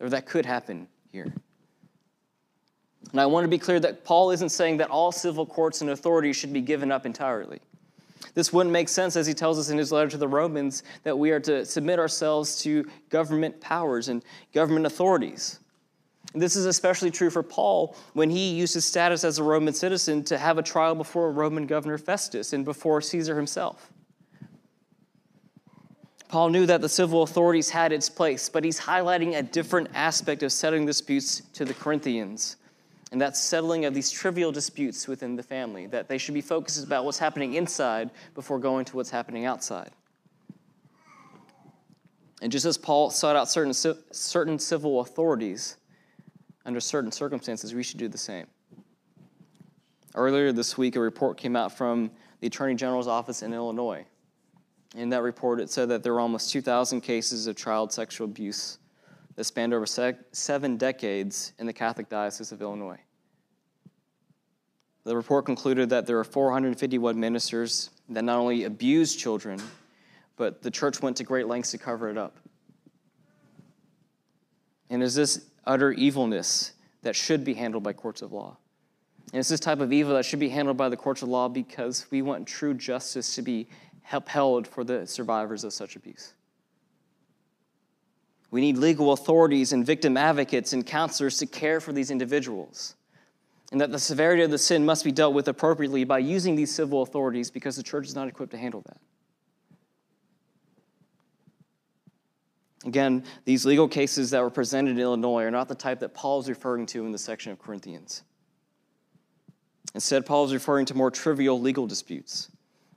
or 0.00 0.08
that 0.08 0.24
could 0.24 0.46
happen 0.46 0.88
here. 1.12 1.30
And 3.12 3.20
I 3.20 3.26
want 3.26 3.44
to 3.44 3.48
be 3.48 3.58
clear 3.58 3.78
that 3.78 4.04
Paul 4.04 4.30
isn't 4.30 4.48
saying 4.48 4.78
that 4.78 4.88
all 4.88 5.12
civil 5.12 5.44
courts 5.44 5.82
and 5.82 5.90
authorities 5.90 6.36
should 6.36 6.54
be 6.54 6.62
given 6.62 6.90
up 6.90 7.04
entirely. 7.04 7.60
This 8.34 8.52
wouldn't 8.52 8.72
make 8.72 8.88
sense 8.88 9.16
as 9.16 9.26
he 9.26 9.34
tells 9.34 9.58
us 9.58 9.70
in 9.70 9.78
his 9.78 9.92
letter 9.92 10.10
to 10.10 10.16
the 10.16 10.28
Romans 10.28 10.82
that 11.02 11.18
we 11.18 11.30
are 11.30 11.40
to 11.40 11.64
submit 11.64 11.98
ourselves 11.98 12.60
to 12.62 12.88
government 13.08 13.60
powers 13.60 14.08
and 14.08 14.24
government 14.52 14.86
authorities. 14.86 15.58
This 16.34 16.54
is 16.54 16.66
especially 16.66 17.10
true 17.10 17.30
for 17.30 17.42
Paul 17.42 17.96
when 18.12 18.30
he 18.30 18.50
used 18.50 18.74
his 18.74 18.84
status 18.84 19.24
as 19.24 19.38
a 19.38 19.42
Roman 19.42 19.74
citizen 19.74 20.22
to 20.24 20.38
have 20.38 20.58
a 20.58 20.62
trial 20.62 20.94
before 20.94 21.26
a 21.26 21.30
Roman 21.30 21.66
governor 21.66 21.98
Festus 21.98 22.52
and 22.52 22.64
before 22.64 23.00
Caesar 23.00 23.34
himself. 23.36 23.90
Paul 26.28 26.50
knew 26.50 26.66
that 26.66 26.80
the 26.80 26.88
civil 26.88 27.24
authorities 27.24 27.70
had 27.70 27.90
its 27.90 28.08
place, 28.08 28.48
but 28.48 28.62
he's 28.62 28.78
highlighting 28.78 29.36
a 29.36 29.42
different 29.42 29.88
aspect 29.94 30.44
of 30.44 30.52
settling 30.52 30.86
disputes 30.86 31.42
to 31.54 31.64
the 31.64 31.74
Corinthians 31.74 32.56
and 33.12 33.20
that's 33.20 33.40
settling 33.40 33.84
of 33.84 33.94
these 33.94 34.10
trivial 34.10 34.52
disputes 34.52 35.08
within 35.08 35.34
the 35.34 35.42
family, 35.42 35.86
that 35.86 36.08
they 36.08 36.18
should 36.18 36.34
be 36.34 36.40
focused 36.40 36.84
about 36.84 37.04
what's 37.04 37.18
happening 37.18 37.54
inside 37.54 38.10
before 38.34 38.58
going 38.58 38.84
to 38.84 38.96
what's 38.96 39.10
happening 39.10 39.46
outside. 39.46 39.90
And 42.40 42.52
just 42.52 42.64
as 42.64 42.78
Paul 42.78 43.10
sought 43.10 43.36
out 43.36 43.48
certain, 43.48 43.74
certain 43.74 44.58
civil 44.58 45.00
authorities 45.00 45.76
under 46.64 46.80
certain 46.80 47.10
circumstances, 47.10 47.74
we 47.74 47.82
should 47.82 47.98
do 47.98 48.08
the 48.08 48.18
same. 48.18 48.46
Earlier 50.14 50.52
this 50.52 50.78
week, 50.78 50.96
a 50.96 51.00
report 51.00 51.36
came 51.36 51.56
out 51.56 51.76
from 51.76 52.10
the 52.40 52.46
Attorney 52.46 52.74
General's 52.74 53.08
office 53.08 53.42
in 53.42 53.52
Illinois. 53.52 54.04
In 54.96 55.10
that 55.10 55.22
report, 55.22 55.60
it 55.60 55.70
said 55.70 55.88
that 55.90 56.02
there 56.02 56.14
were 56.14 56.20
almost 56.20 56.50
2,000 56.50 57.00
cases 57.00 57.46
of 57.46 57.56
child 57.56 57.92
sexual 57.92 58.24
abuse 58.24 58.78
that 59.36 59.44
spanned 59.44 59.72
over 59.72 59.86
seven 59.86 60.76
decades 60.76 61.52
in 61.58 61.66
the 61.66 61.72
Catholic 61.72 62.08
Diocese 62.08 62.52
of 62.52 62.60
Illinois. 62.62 63.00
The 65.04 65.16
report 65.16 65.46
concluded 65.46 65.88
that 65.90 66.06
there 66.06 66.18
are 66.18 66.24
451 66.24 67.18
ministers 67.18 67.90
that 68.10 68.22
not 68.22 68.38
only 68.38 68.64
abused 68.64 69.18
children, 69.18 69.60
but 70.36 70.62
the 70.62 70.70
church 70.70 71.00
went 71.00 71.16
to 71.18 71.24
great 71.24 71.46
lengths 71.46 71.70
to 71.70 71.78
cover 71.78 72.10
it 72.10 72.18
up. 72.18 72.36
And 74.90 75.02
is 75.02 75.14
this 75.14 75.46
utter 75.64 75.92
evilness 75.92 76.72
that 77.02 77.16
should 77.16 77.44
be 77.44 77.54
handled 77.54 77.82
by 77.82 77.92
courts 77.92 78.22
of 78.22 78.32
law? 78.32 78.56
And 79.32 79.38
it's 79.38 79.48
this 79.48 79.60
type 79.60 79.80
of 79.80 79.92
evil 79.92 80.14
that 80.14 80.24
should 80.24 80.40
be 80.40 80.48
handled 80.48 80.76
by 80.76 80.88
the 80.88 80.96
courts 80.96 81.22
of 81.22 81.28
law 81.28 81.48
because 81.48 82.06
we 82.10 82.20
want 82.20 82.46
true 82.46 82.74
justice 82.74 83.34
to 83.36 83.42
be 83.42 83.68
upheld 84.12 84.66
for 84.66 84.82
the 84.82 85.06
survivors 85.06 85.62
of 85.62 85.72
such 85.72 85.94
abuse. 85.94 86.34
We 88.50 88.60
need 88.60 88.78
legal 88.78 89.12
authorities 89.12 89.72
and 89.72 89.86
victim 89.86 90.16
advocates 90.16 90.72
and 90.72 90.84
counselors 90.84 91.38
to 91.38 91.46
care 91.46 91.80
for 91.80 91.92
these 91.92 92.10
individuals. 92.10 92.96
And 93.70 93.80
that 93.80 93.92
the 93.92 93.98
severity 93.98 94.42
of 94.42 94.50
the 94.50 94.58
sin 94.58 94.84
must 94.84 95.04
be 95.04 95.12
dealt 95.12 95.34
with 95.34 95.46
appropriately 95.46 96.02
by 96.02 96.18
using 96.18 96.56
these 96.56 96.74
civil 96.74 97.02
authorities 97.02 97.50
because 97.50 97.76
the 97.76 97.82
church 97.82 98.06
is 98.06 98.16
not 98.16 98.26
equipped 98.26 98.50
to 98.52 98.58
handle 98.58 98.82
that. 98.86 98.98
Again, 102.84 103.24
these 103.44 103.66
legal 103.66 103.86
cases 103.86 104.30
that 104.30 104.42
were 104.42 104.50
presented 104.50 104.92
in 104.92 104.98
Illinois 104.98 105.44
are 105.44 105.50
not 105.50 105.68
the 105.68 105.74
type 105.74 106.00
that 106.00 106.14
Paul 106.14 106.40
is 106.40 106.48
referring 106.48 106.86
to 106.86 107.04
in 107.04 107.12
the 107.12 107.18
section 107.18 107.52
of 107.52 107.58
Corinthians. 107.58 108.22
Instead, 109.94 110.24
Paul 110.24 110.46
is 110.46 110.52
referring 110.52 110.86
to 110.86 110.94
more 110.94 111.10
trivial 111.10 111.60
legal 111.60 111.86
disputes. 111.86 112.50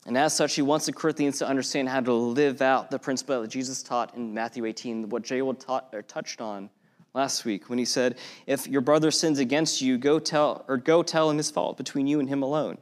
And 0.05 0.17
as 0.17 0.35
such, 0.35 0.55
he 0.55 0.61
wants 0.61 0.85
the 0.85 0.93
Corinthians 0.93 1.39
to 1.39 1.47
understand 1.47 1.87
how 1.87 2.01
to 2.01 2.13
live 2.13 2.61
out 2.61 2.91
the 2.91 2.99
principle 2.99 3.41
that 3.41 3.47
Jesus 3.47 3.81
taught 3.81 4.15
in 4.15 4.33
Matthew 4.33 4.65
18, 4.65 5.09
what 5.09 5.23
Jay 5.23 5.39
taught, 5.59 5.89
or 5.93 6.01
touched 6.01 6.41
on 6.41 6.69
last 7.13 7.45
week 7.45 7.69
when 7.69 7.79
he 7.79 7.85
said, 7.85 8.17
If 8.45 8.67
your 8.67 8.81
brother 8.81 9.11
sins 9.11 9.39
against 9.39 9.81
you, 9.81 9.97
go 9.97 10.19
tell, 10.19 10.65
or 10.67 10.77
go 10.77 11.03
tell 11.03 11.29
him 11.29 11.37
his 11.37 11.51
fault 11.51 11.77
between 11.77 12.07
you 12.07 12.19
and 12.19 12.27
him 12.27 12.43
alone. 12.43 12.77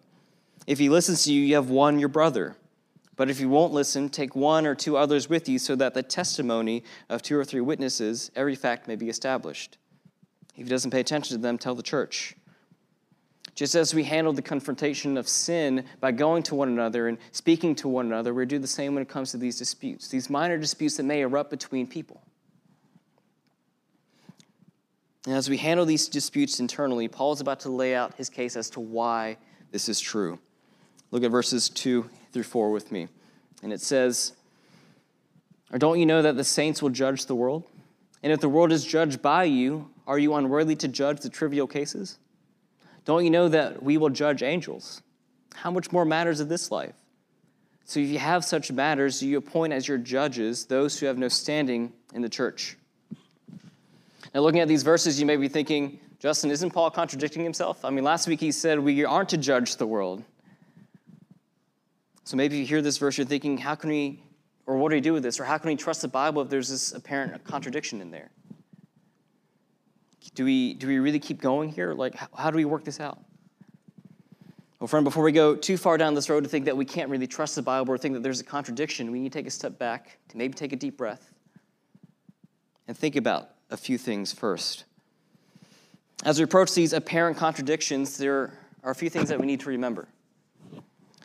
If 0.65 0.79
he 0.79 0.89
listens 0.89 1.23
to 1.25 1.33
you, 1.33 1.41
you 1.41 1.55
have 1.55 1.69
won 1.69 1.99
your 1.99 2.09
brother. 2.09 2.55
But 3.15 3.29
if 3.29 3.39
you 3.39 3.49
won't 3.49 3.73
listen, 3.73 4.09
take 4.09 4.35
one 4.35 4.65
or 4.65 4.73
two 4.73 4.97
others 4.97 5.29
with 5.29 5.47
you 5.47 5.59
so 5.59 5.75
that 5.75 5.93
the 5.93 6.01
testimony 6.01 6.83
of 7.09 7.21
two 7.21 7.37
or 7.37 7.45
three 7.45 7.61
witnesses, 7.61 8.31
every 8.35 8.55
fact 8.55 8.87
may 8.87 8.95
be 8.95 9.09
established. 9.09 9.77
If 10.55 10.63
he 10.65 10.69
doesn't 10.69 10.91
pay 10.91 11.01
attention 11.01 11.35
to 11.35 11.41
them, 11.41 11.57
tell 11.57 11.75
the 11.75 11.83
church. 11.83 12.35
Just 13.53 13.75
as 13.75 13.93
we 13.93 14.03
handle 14.03 14.33
the 14.33 14.41
confrontation 14.41 15.17
of 15.17 15.27
sin 15.27 15.85
by 15.99 16.11
going 16.11 16.41
to 16.43 16.55
one 16.55 16.69
another 16.69 17.07
and 17.07 17.17
speaking 17.31 17.75
to 17.75 17.87
one 17.87 18.05
another, 18.05 18.33
we 18.33 18.45
do 18.45 18.59
the 18.59 18.67
same 18.67 18.93
when 18.93 19.01
it 19.01 19.09
comes 19.09 19.31
to 19.31 19.37
these 19.37 19.57
disputes, 19.57 20.07
these 20.07 20.29
minor 20.29 20.57
disputes 20.57 20.97
that 20.97 21.03
may 21.03 21.21
erupt 21.21 21.49
between 21.49 21.85
people. 21.85 22.21
And 25.25 25.35
as 25.35 25.49
we 25.49 25.57
handle 25.57 25.85
these 25.85 26.07
disputes 26.07 26.59
internally, 26.59 27.07
Paul 27.07 27.33
is 27.33 27.41
about 27.41 27.59
to 27.61 27.69
lay 27.69 27.93
out 27.93 28.15
his 28.15 28.29
case 28.29 28.55
as 28.55 28.69
to 28.71 28.79
why 28.79 29.37
this 29.71 29.87
is 29.87 29.99
true. 29.99 30.39
Look 31.11 31.23
at 31.23 31.31
verses 31.31 31.69
2 31.69 32.09
through 32.31 32.43
4 32.43 32.71
with 32.71 32.91
me. 32.91 33.07
And 33.61 33.71
it 33.71 33.81
says, 33.81 34.33
Or 35.71 35.77
don't 35.77 35.99
you 35.99 36.05
know 36.05 36.21
that 36.21 36.37
the 36.37 36.43
saints 36.43 36.81
will 36.81 36.89
judge 36.89 37.25
the 37.25 37.35
world? 37.35 37.63
And 38.23 38.31
if 38.31 38.39
the 38.39 38.49
world 38.49 38.71
is 38.71 38.85
judged 38.85 39.21
by 39.21 39.43
you, 39.43 39.89
are 40.07 40.17
you 40.17 40.33
unworthy 40.35 40.75
to 40.77 40.87
judge 40.87 41.21
the 41.21 41.29
trivial 41.29 41.67
cases? 41.67 42.17
Don't 43.11 43.25
you 43.25 43.29
know 43.29 43.49
that 43.49 43.83
we 43.83 43.97
will 43.97 44.09
judge 44.09 44.41
angels? 44.41 45.01
How 45.53 45.69
much 45.69 45.91
more 45.91 46.05
matters 46.05 46.39
of 46.39 46.47
this 46.47 46.71
life? 46.71 46.93
So 47.83 47.99
if 47.99 48.07
you 48.07 48.19
have 48.19 48.45
such 48.45 48.71
matters, 48.71 49.21
you 49.21 49.37
appoint 49.37 49.73
as 49.73 49.85
your 49.85 49.97
judges 49.97 50.63
those 50.67 50.97
who 50.97 51.07
have 51.07 51.17
no 51.17 51.27
standing 51.27 51.91
in 52.13 52.21
the 52.21 52.29
church. 52.29 52.77
Now, 54.33 54.39
looking 54.39 54.61
at 54.61 54.69
these 54.69 54.83
verses, 54.83 55.19
you 55.19 55.25
may 55.25 55.35
be 55.35 55.49
thinking, 55.49 55.99
Justin, 56.19 56.51
isn't 56.51 56.71
Paul 56.71 56.89
contradicting 56.89 57.43
himself? 57.43 57.83
I 57.83 57.89
mean, 57.89 58.05
last 58.05 58.29
week 58.29 58.39
he 58.39 58.53
said 58.53 58.79
we 58.79 59.03
aren't 59.03 59.27
to 59.27 59.37
judge 59.37 59.75
the 59.75 59.85
world. 59.85 60.23
So 62.23 62.37
maybe 62.37 62.59
you 62.59 62.65
hear 62.65 62.81
this 62.81 62.97
verse, 62.97 63.17
you're 63.17 63.27
thinking, 63.27 63.57
how 63.57 63.75
can 63.75 63.89
we, 63.89 64.23
or 64.65 64.77
what 64.77 64.87
do 64.87 64.95
we 64.95 65.01
do 65.01 65.11
with 65.11 65.23
this? 65.23 65.37
Or 65.37 65.43
how 65.43 65.57
can 65.57 65.67
we 65.67 65.75
trust 65.75 66.01
the 66.01 66.07
Bible 66.07 66.43
if 66.43 66.49
there's 66.49 66.69
this 66.69 66.93
apparent 66.93 67.43
contradiction 67.43 67.99
in 67.99 68.09
there? 68.09 68.31
Do 70.35 70.45
we, 70.45 70.75
do 70.75 70.87
we 70.87 70.99
really 70.99 71.19
keep 71.19 71.41
going 71.41 71.69
here? 71.69 71.93
Like, 71.93 72.15
how, 72.15 72.27
how 72.37 72.51
do 72.51 72.57
we 72.57 72.65
work 72.65 72.83
this 72.83 72.99
out? 72.99 73.19
Well, 74.79 74.87
friend, 74.87 75.03
before 75.03 75.23
we 75.23 75.31
go 75.31 75.55
too 75.55 75.77
far 75.77 75.97
down 75.97 76.15
this 76.15 76.29
road 76.29 76.43
to 76.43 76.49
think 76.49 76.65
that 76.65 76.75
we 76.75 76.85
can't 76.85 77.09
really 77.09 77.27
trust 77.27 77.55
the 77.55 77.61
Bible 77.61 77.93
or 77.93 77.97
think 77.97 78.15
that 78.15 78.23
there's 78.23 78.39
a 78.39 78.43
contradiction, 78.43 79.11
we 79.11 79.19
need 79.19 79.31
to 79.31 79.37
take 79.37 79.45
a 79.45 79.51
step 79.51 79.77
back, 79.77 80.17
to 80.29 80.37
maybe 80.37 80.53
take 80.53 80.73
a 80.73 80.75
deep 80.75 80.97
breath, 80.97 81.31
and 82.87 82.97
think 82.97 83.15
about 83.15 83.49
a 83.69 83.77
few 83.77 83.97
things 83.97 84.33
first. 84.33 84.85
As 86.23 86.39
we 86.39 86.43
approach 86.43 86.73
these 86.73 86.93
apparent 86.93 87.37
contradictions, 87.37 88.17
there 88.17 88.53
are 88.83 88.91
a 88.91 88.95
few 88.95 89.09
things 89.09 89.29
that 89.29 89.39
we 89.39 89.45
need 89.45 89.59
to 89.59 89.69
remember. 89.69 90.07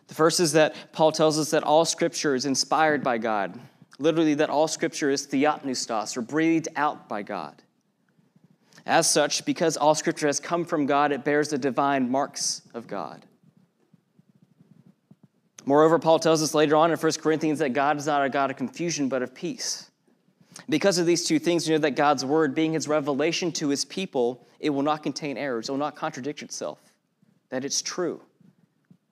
The 0.09 0.15
first 0.15 0.39
is 0.39 0.53
that 0.53 0.93
Paul 0.93 1.13
tells 1.13 1.39
us 1.39 1.51
that 1.51 1.63
all 1.63 1.85
scripture 1.85 2.35
is 2.35 2.45
inspired 2.45 3.03
by 3.03 3.19
God. 3.19 3.59
Literally, 3.99 4.35
that 4.35 4.51
all 4.51 4.69
scripture 4.69 5.11
is 5.11 5.27
theopneustos, 5.27 6.17
or 6.17 6.21
breathed 6.21 6.69
out 6.77 7.09
by 7.09 7.23
God. 7.23 7.63
As 8.87 9.11
such, 9.11 9.45
because 9.45 9.77
all 9.77 9.97
scripture 9.97 10.29
has 10.29 10.39
come 10.39 10.65
from 10.65 10.87
God, 10.87 11.11
it 11.11 11.25
bears 11.25 11.49
the 11.49 11.59
divine 11.59 12.09
marks 12.09 12.63
of 12.73 12.87
God. 12.87 13.27
Moreover, 15.65 15.99
Paul 15.99 16.21
tells 16.21 16.41
us 16.41 16.55
later 16.55 16.77
on 16.77 16.93
in 16.93 16.97
1 16.97 17.13
Corinthians 17.15 17.59
that 17.59 17.71
God 17.71 17.97
is 17.97 18.07
not 18.07 18.25
a 18.25 18.31
God 18.31 18.53
of 18.53 18.57
confusion, 18.57 19.09
but 19.09 19.23
of 19.23 19.35
peace. 19.35 19.91
Because 20.69 20.99
of 20.99 21.07
these 21.07 21.25
two 21.25 21.41
things, 21.41 21.69
you 21.69 21.75
know 21.75 21.81
that 21.81 21.97
God's 21.97 22.25
word, 22.25 22.55
being 22.55 22.73
his 22.73 22.87
revelation 22.87 23.51
to 23.53 23.69
his 23.69 23.85
people, 23.85 24.47
it 24.61 24.71
will 24.71 24.83
not 24.83 25.03
contain 25.03 25.37
errors, 25.37 25.69
it 25.69 25.73
will 25.73 25.79
not 25.79 25.97
contradict 25.97 26.43
itself, 26.43 26.79
that 27.51 27.65
it's 27.65 27.83
true. 27.83 28.23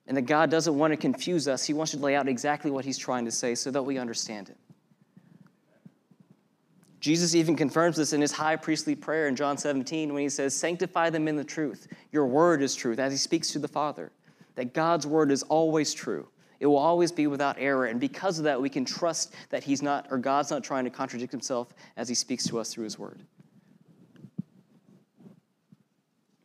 And 0.06 0.16
that 0.16 0.22
God 0.22 0.50
doesn't 0.50 0.78
want 0.78 0.92
to 0.92 0.96
confuse 0.96 1.48
us, 1.48 1.64
he 1.64 1.74
wants 1.74 1.90
to 1.92 1.98
lay 1.98 2.14
out 2.14 2.28
exactly 2.28 2.70
what 2.70 2.84
he's 2.84 2.98
trying 2.98 3.24
to 3.24 3.32
say 3.32 3.56
so 3.56 3.72
that 3.72 3.82
we 3.82 3.98
understand 3.98 4.50
it. 4.50 4.56
Jesus 7.04 7.34
even 7.34 7.54
confirms 7.54 7.98
this 7.98 8.14
in 8.14 8.22
his 8.22 8.32
high 8.32 8.56
priestly 8.56 8.94
prayer 8.94 9.28
in 9.28 9.36
John 9.36 9.58
17 9.58 10.14
when 10.14 10.22
he 10.22 10.28
says, 10.30 10.56
Sanctify 10.56 11.10
them 11.10 11.28
in 11.28 11.36
the 11.36 11.44
truth. 11.44 11.86
Your 12.12 12.26
word 12.26 12.62
is 12.62 12.74
truth, 12.74 12.98
as 12.98 13.12
he 13.12 13.18
speaks 13.18 13.50
to 13.50 13.58
the 13.58 13.68
Father. 13.68 14.10
That 14.54 14.72
God's 14.72 15.06
word 15.06 15.30
is 15.30 15.42
always 15.42 15.92
true. 15.92 16.26
It 16.60 16.66
will 16.66 16.78
always 16.78 17.12
be 17.12 17.26
without 17.26 17.56
error. 17.58 17.84
And 17.84 18.00
because 18.00 18.38
of 18.38 18.44
that, 18.44 18.58
we 18.58 18.70
can 18.70 18.86
trust 18.86 19.34
that 19.50 19.62
he's 19.62 19.82
not, 19.82 20.06
or 20.10 20.16
God's 20.16 20.50
not 20.50 20.64
trying 20.64 20.84
to 20.84 20.90
contradict 20.90 21.30
himself 21.30 21.74
as 21.98 22.08
he 22.08 22.14
speaks 22.14 22.46
to 22.46 22.58
us 22.58 22.72
through 22.72 22.84
his 22.84 22.98
word. 22.98 23.20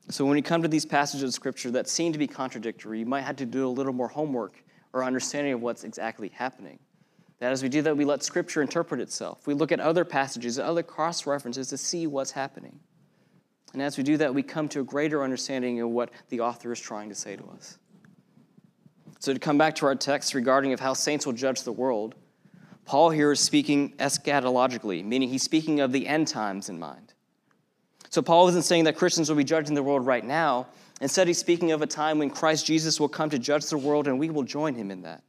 So 0.09 0.25
when 0.25 0.33
we 0.33 0.41
come 0.41 0.61
to 0.61 0.67
these 0.67 0.85
passages 0.85 1.23
of 1.23 1.33
scripture 1.33 1.71
that 1.71 1.87
seem 1.87 2.11
to 2.11 2.19
be 2.19 2.27
contradictory, 2.27 2.99
you 2.99 3.05
might 3.05 3.21
have 3.21 3.37
to 3.37 3.45
do 3.45 3.65
a 3.65 3.69
little 3.69 3.93
more 3.93 4.09
homework 4.09 4.61
or 4.91 5.05
understanding 5.05 5.53
of 5.53 5.61
what's 5.61 5.85
exactly 5.85 6.27
happening. 6.35 6.79
That 7.39 7.51
as 7.53 7.63
we 7.63 7.69
do 7.69 7.81
that, 7.83 7.95
we 7.95 8.05
let 8.05 8.21
Scripture 8.21 8.61
interpret 8.61 8.99
itself. 8.99 9.47
We 9.47 9.53
look 9.53 9.71
at 9.71 9.79
other 9.79 10.03
passages, 10.03 10.59
other 10.59 10.83
cross 10.83 11.25
references 11.25 11.69
to 11.69 11.77
see 11.77 12.05
what's 12.05 12.31
happening. 12.31 12.79
And 13.73 13.81
as 13.81 13.97
we 13.97 14.03
do 14.03 14.17
that, 14.17 14.33
we 14.33 14.43
come 14.43 14.67
to 14.69 14.81
a 14.81 14.83
greater 14.83 15.23
understanding 15.23 15.79
of 15.79 15.89
what 15.89 16.09
the 16.29 16.41
author 16.41 16.71
is 16.71 16.79
trying 16.79 17.09
to 17.09 17.15
say 17.15 17.35
to 17.35 17.43
us. 17.55 17.77
So, 19.19 19.33
to 19.33 19.39
come 19.39 19.57
back 19.57 19.75
to 19.75 19.85
our 19.85 19.95
text 19.95 20.33
regarding 20.33 20.73
of 20.73 20.79
how 20.79 20.93
saints 20.93 21.25
will 21.25 21.33
judge 21.33 21.63
the 21.63 21.73
world, 21.73 22.15
Paul 22.85 23.09
here 23.09 23.31
is 23.31 23.39
speaking 23.39 23.93
eschatologically, 23.97 25.03
meaning 25.03 25.29
he's 25.29 25.43
speaking 25.43 25.81
of 25.81 25.91
the 25.91 26.07
end 26.07 26.27
times 26.27 26.69
in 26.69 26.79
mind. 26.79 27.13
So, 28.09 28.21
Paul 28.21 28.47
isn't 28.49 28.63
saying 28.63 28.85
that 28.85 28.95
Christians 28.95 29.29
will 29.29 29.35
be 29.35 29.43
judging 29.43 29.75
the 29.75 29.83
world 29.83 30.05
right 30.05 30.23
now. 30.23 30.67
Instead, 31.01 31.27
he's 31.27 31.37
speaking 31.37 31.71
of 31.71 31.81
a 31.81 31.87
time 31.87 32.17
when 32.17 32.29
Christ 32.29 32.65
Jesus 32.65 32.99
will 32.99 33.09
come 33.09 33.29
to 33.29 33.39
judge 33.39 33.65
the 33.65 33.77
world, 33.77 34.07
and 34.07 34.17
we 34.19 34.29
will 34.29 34.43
join 34.43 34.73
him 34.73 34.89
in 34.89 35.01
that. 35.03 35.23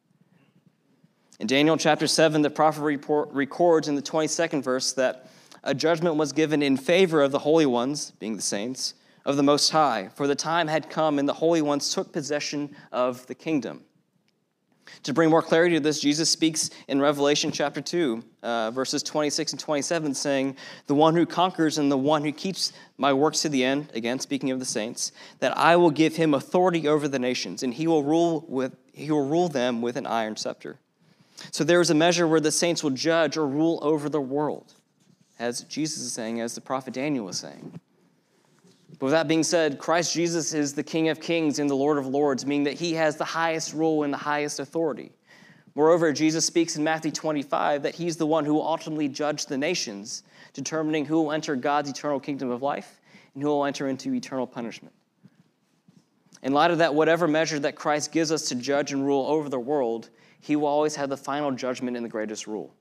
In 1.40 1.46
Daniel 1.46 1.78
chapter 1.78 2.06
7, 2.06 2.42
the 2.42 2.50
prophet 2.50 2.82
report, 2.82 3.30
records 3.32 3.88
in 3.88 3.94
the 3.94 4.02
22nd 4.02 4.62
verse 4.62 4.92
that 4.92 5.30
a 5.64 5.74
judgment 5.74 6.16
was 6.16 6.34
given 6.34 6.62
in 6.62 6.76
favor 6.76 7.22
of 7.22 7.32
the 7.32 7.38
holy 7.38 7.64
ones, 7.64 8.10
being 8.18 8.36
the 8.36 8.42
saints, 8.42 8.92
of 9.24 9.38
the 9.38 9.42
Most 9.42 9.70
High, 9.70 10.10
for 10.14 10.26
the 10.26 10.34
time 10.34 10.68
had 10.68 10.90
come 10.90 11.18
and 11.18 11.26
the 11.26 11.32
holy 11.32 11.62
ones 11.62 11.94
took 11.94 12.12
possession 12.12 12.76
of 12.92 13.26
the 13.26 13.34
kingdom. 13.34 13.84
To 15.04 15.14
bring 15.14 15.30
more 15.30 15.40
clarity 15.40 15.76
to 15.76 15.80
this, 15.80 15.98
Jesus 15.98 16.28
speaks 16.28 16.68
in 16.88 17.00
Revelation 17.00 17.50
chapter 17.50 17.80
2, 17.80 18.22
uh, 18.42 18.70
verses 18.72 19.02
26 19.02 19.52
and 19.52 19.60
27, 19.60 20.12
saying, 20.12 20.56
The 20.88 20.94
one 20.94 21.16
who 21.16 21.24
conquers 21.24 21.78
and 21.78 21.90
the 21.90 21.96
one 21.96 22.22
who 22.22 22.32
keeps 22.32 22.74
my 22.98 23.14
works 23.14 23.40
to 23.42 23.48
the 23.48 23.64
end, 23.64 23.90
again, 23.94 24.18
speaking 24.18 24.50
of 24.50 24.58
the 24.58 24.66
saints, 24.66 25.12
that 25.38 25.56
I 25.56 25.76
will 25.76 25.90
give 25.90 26.16
him 26.16 26.34
authority 26.34 26.86
over 26.86 27.08
the 27.08 27.18
nations, 27.18 27.62
and 27.62 27.72
he 27.72 27.86
will 27.86 28.02
rule, 28.02 28.44
with, 28.46 28.76
he 28.92 29.10
will 29.10 29.26
rule 29.26 29.48
them 29.48 29.80
with 29.80 29.96
an 29.96 30.06
iron 30.06 30.36
scepter. 30.36 30.78
So 31.50 31.64
there 31.64 31.80
is 31.80 31.90
a 31.90 31.94
measure 31.94 32.26
where 32.26 32.40
the 32.40 32.52
saints 32.52 32.82
will 32.82 32.90
judge 32.90 33.36
or 33.36 33.46
rule 33.46 33.78
over 33.82 34.08
the 34.08 34.20
world, 34.20 34.74
as 35.38 35.62
Jesus 35.62 36.02
is 36.02 36.12
saying, 36.12 36.40
as 36.40 36.54
the 36.54 36.60
prophet 36.60 36.94
Daniel 36.94 37.24
was 37.24 37.38
saying. 37.38 37.80
But 38.98 39.06
with 39.06 39.12
that 39.12 39.28
being 39.28 39.42
said, 39.42 39.78
Christ 39.78 40.12
Jesus 40.12 40.52
is 40.52 40.74
the 40.74 40.82
King 40.82 41.08
of 41.08 41.20
kings 41.20 41.58
and 41.58 41.70
the 41.70 41.74
Lord 41.74 41.96
of 41.96 42.06
lords, 42.06 42.44
meaning 42.44 42.64
that 42.64 42.74
he 42.74 42.92
has 42.94 43.16
the 43.16 43.24
highest 43.24 43.72
rule 43.72 44.02
and 44.02 44.12
the 44.12 44.18
highest 44.18 44.60
authority. 44.60 45.12
Moreover, 45.74 46.12
Jesus 46.12 46.44
speaks 46.44 46.76
in 46.76 46.84
Matthew 46.84 47.10
25 47.10 47.84
that 47.84 47.94
he's 47.94 48.16
the 48.16 48.26
one 48.26 48.44
who 48.44 48.54
will 48.54 48.66
ultimately 48.66 49.08
judge 49.08 49.46
the 49.46 49.56
nations, 49.56 50.24
determining 50.52 51.06
who 51.06 51.22
will 51.22 51.32
enter 51.32 51.56
God's 51.56 51.88
eternal 51.88 52.20
kingdom 52.20 52.50
of 52.50 52.60
life 52.60 53.00
and 53.34 53.42
who 53.42 53.48
will 53.48 53.64
enter 53.64 53.88
into 53.88 54.12
eternal 54.12 54.46
punishment. 54.46 54.94
In 56.42 56.52
light 56.52 56.70
of 56.70 56.78
that, 56.78 56.94
whatever 56.94 57.28
measure 57.28 57.58
that 57.60 57.76
Christ 57.76 58.12
gives 58.12 58.32
us 58.32 58.48
to 58.48 58.54
judge 58.54 58.92
and 58.92 59.06
rule 59.06 59.26
over 59.26 59.48
the 59.48 59.60
world, 59.60 60.10
he 60.40 60.56
will 60.56 60.66
always 60.66 60.96
have 60.96 61.08
the 61.08 61.16
final 61.16 61.52
judgment 61.52 61.96
and 61.96 62.04
the 62.04 62.10
greatest 62.10 62.46
rule. 62.46 62.74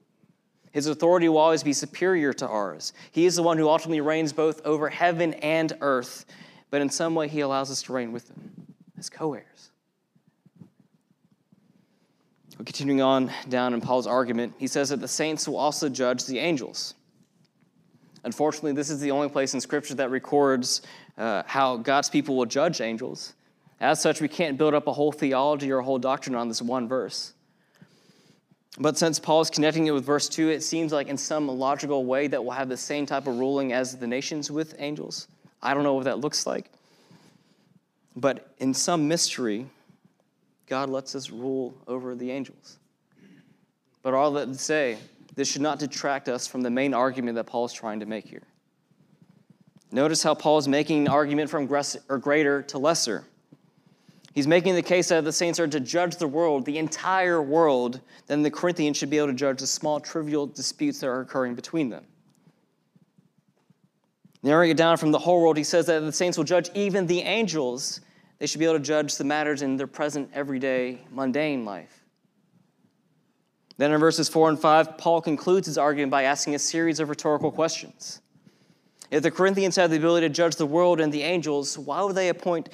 His 0.72 0.88
authority 0.88 1.28
will 1.30 1.38
always 1.38 1.64
be 1.64 1.74
superior 1.74 2.32
to 2.34 2.48
ours. 2.48 2.94
He 3.12 3.26
is 3.26 3.36
the 3.36 3.44
one 3.44 3.58
who 3.58 3.68
ultimately 3.68 4.02
reigns 4.02 4.34
both 4.34 4.66
over 4.66 4.90
heaven 4.90 5.34
and 5.36 5.74
earth, 5.82 6.26
but 6.70 6.82
in 6.82 6.90
some 6.90 7.16
way, 7.16 7.28
he 7.28 7.42
allows 7.42 7.72
us 7.72 7.82
to 7.84 7.94
reign 7.94 8.12
with 8.12 8.30
him 8.30 8.52
as 8.98 9.10
co 9.10 9.34
heirs. 9.34 9.72
Continuing 12.66 13.02
on 13.02 13.32
down 13.48 13.74
in 13.74 13.80
Paul's 13.80 14.06
argument, 14.06 14.54
he 14.58 14.68
says 14.68 14.90
that 14.90 15.00
the 15.00 15.08
saints 15.08 15.48
will 15.48 15.58
also 15.58 15.88
judge 15.88 16.26
the 16.26 16.40
angels. 16.40 16.94
Unfortunately, 18.26 18.74
this 18.74 18.90
is 18.90 19.00
the 19.00 19.12
only 19.12 19.30
place 19.30 19.54
in 19.54 19.62
Scripture 19.62 19.96
that 19.96 20.12
records 20.12 20.82
uh, 21.18 21.44
how 21.46 21.78
God's 21.78 22.10
people 22.10 22.36
will 22.36 22.46
judge 22.46 22.82
angels. 22.82 23.34
As 23.80 24.02
such, 24.02 24.20
we 24.20 24.28
can't 24.28 24.58
build 24.58 24.74
up 24.74 24.88
a 24.88 24.94
whole 24.94 25.14
theology 25.14 25.72
or 25.72 25.80
a 25.80 25.84
whole 25.84 26.00
doctrine 26.00 26.36
on 26.36 26.50
this 26.50 26.62
one 26.62 26.88
verse. 26.88 27.34
But 28.78 28.98
since 28.98 29.20
Paul 29.20 29.42
is 29.42 29.50
connecting 29.50 29.88
it 29.88 29.92
with 29.92 30.06
verse 30.06 30.30
2, 30.30 30.50
it 30.50 30.62
seems 30.62 30.92
like 30.92 31.08
in 31.08 31.18
some 31.18 31.48
logical 31.48 32.06
way 32.06 32.28
that 32.28 32.44
we'll 32.44 32.54
have 32.54 32.70
the 32.70 32.78
same 32.78 33.06
type 33.06 33.28
of 33.28 33.38
ruling 33.38 33.74
as 33.74 33.98
the 33.98 34.08
nations 34.08 34.52
with 34.52 34.76
angels. 34.78 35.28
I 35.62 35.74
don't 35.74 35.84
know 35.84 35.96
what 35.96 36.06
that 36.06 36.20
looks 36.20 36.46
like. 36.46 36.70
But 38.16 38.54
in 38.60 38.74
some 38.74 39.08
mystery, 39.08 39.66
God 40.68 40.90
lets 40.90 41.16
us 41.16 41.30
rule 41.30 41.74
over 41.88 42.16
the 42.16 42.32
angels. 42.32 42.78
But 44.04 44.14
all 44.14 44.32
that 44.34 44.48
to 44.48 44.54
say, 44.58 44.98
this 45.36 45.52
should 45.52 45.62
not 45.62 45.80
detract 45.80 46.30
us 46.30 46.48
from 46.48 46.62
the 46.62 46.70
main 46.70 46.94
argument 46.94 47.36
that 47.36 47.46
Paul 47.46 47.66
is 47.66 47.74
trying 47.74 48.00
to 48.02 48.06
make 48.06 48.26
here. 48.26 48.44
Notice 49.92 50.22
how 50.22 50.36
Paul 50.36 50.60
is 50.60 50.68
making 50.68 51.08
an 51.08 51.08
argument 51.08 51.50
from 51.50 51.66
greater 51.66 52.62
to 52.62 52.78
lesser. 52.78 53.26
He's 54.34 54.48
making 54.48 54.76
the 54.76 54.82
case 54.82 55.10
that 55.10 55.24
the 55.24 55.34
saints 55.34 55.60
are 55.60 55.68
to 55.68 55.80
judge 55.80 56.18
the 56.18 56.28
world, 56.28 56.66
the 56.66 56.78
entire 56.78 57.42
world, 57.42 58.02
then 58.28 58.44
the 58.44 58.52
Corinthians 58.52 58.98
should 58.98 59.10
be 59.10 59.18
able 59.18 59.28
to 59.28 59.34
judge 59.34 59.60
the 59.60 59.68
small, 59.68 60.00
trivial 60.00 60.46
disputes 60.46 61.00
that 61.00 61.08
are 61.08 61.22
occurring 61.22 61.56
between 61.56 61.90
them. 61.90 62.06
Narrowing 64.44 64.70
it 64.70 64.78
down 64.78 64.98
from 64.98 65.12
the 65.12 65.20
whole 65.20 65.42
world, 65.42 65.58
he 65.58 65.64
says 65.64 65.88
that 65.88 66.00
the 66.00 66.12
saints 66.12 66.38
will 66.38 66.46
judge 66.46 66.70
even 66.74 67.08
the 67.08 67.22
angels. 67.22 68.02
They 68.38 68.46
should 68.46 68.60
be 68.60 68.66
able 68.66 68.78
to 68.78 68.84
judge 68.84 69.16
the 69.16 69.26
matters 69.26 69.62
in 69.62 69.76
their 69.76 69.88
present, 69.88 70.30
everyday, 70.34 71.02
mundane 71.12 71.66
life. 71.66 72.06
Then 73.78 73.92
in 73.92 74.00
verses 74.00 74.30
4 74.30 74.50
and 74.50 74.60
5, 74.60 74.98
Paul 74.98 75.22
concludes 75.22 75.66
his 75.66 75.78
argument 75.78 76.12
by 76.12 76.24
asking 76.24 76.56
a 76.56 76.60
series 76.60 77.00
of 77.00 77.10
rhetorical 77.10 77.52
questions. 77.52 78.22
If 79.12 79.24
the 79.24 79.32
Corinthians 79.32 79.76
have 79.78 79.90
the 79.90 79.98
ability 79.98 80.28
to 80.28 80.34
judge 80.34 80.56
the 80.56 80.66
world 80.66 81.02
and 81.02 81.12
the 81.12 81.24
angels, 81.24 81.78
why 81.78 82.04
would 82.04 82.16
they 82.16 82.30
appoint 82.30 82.70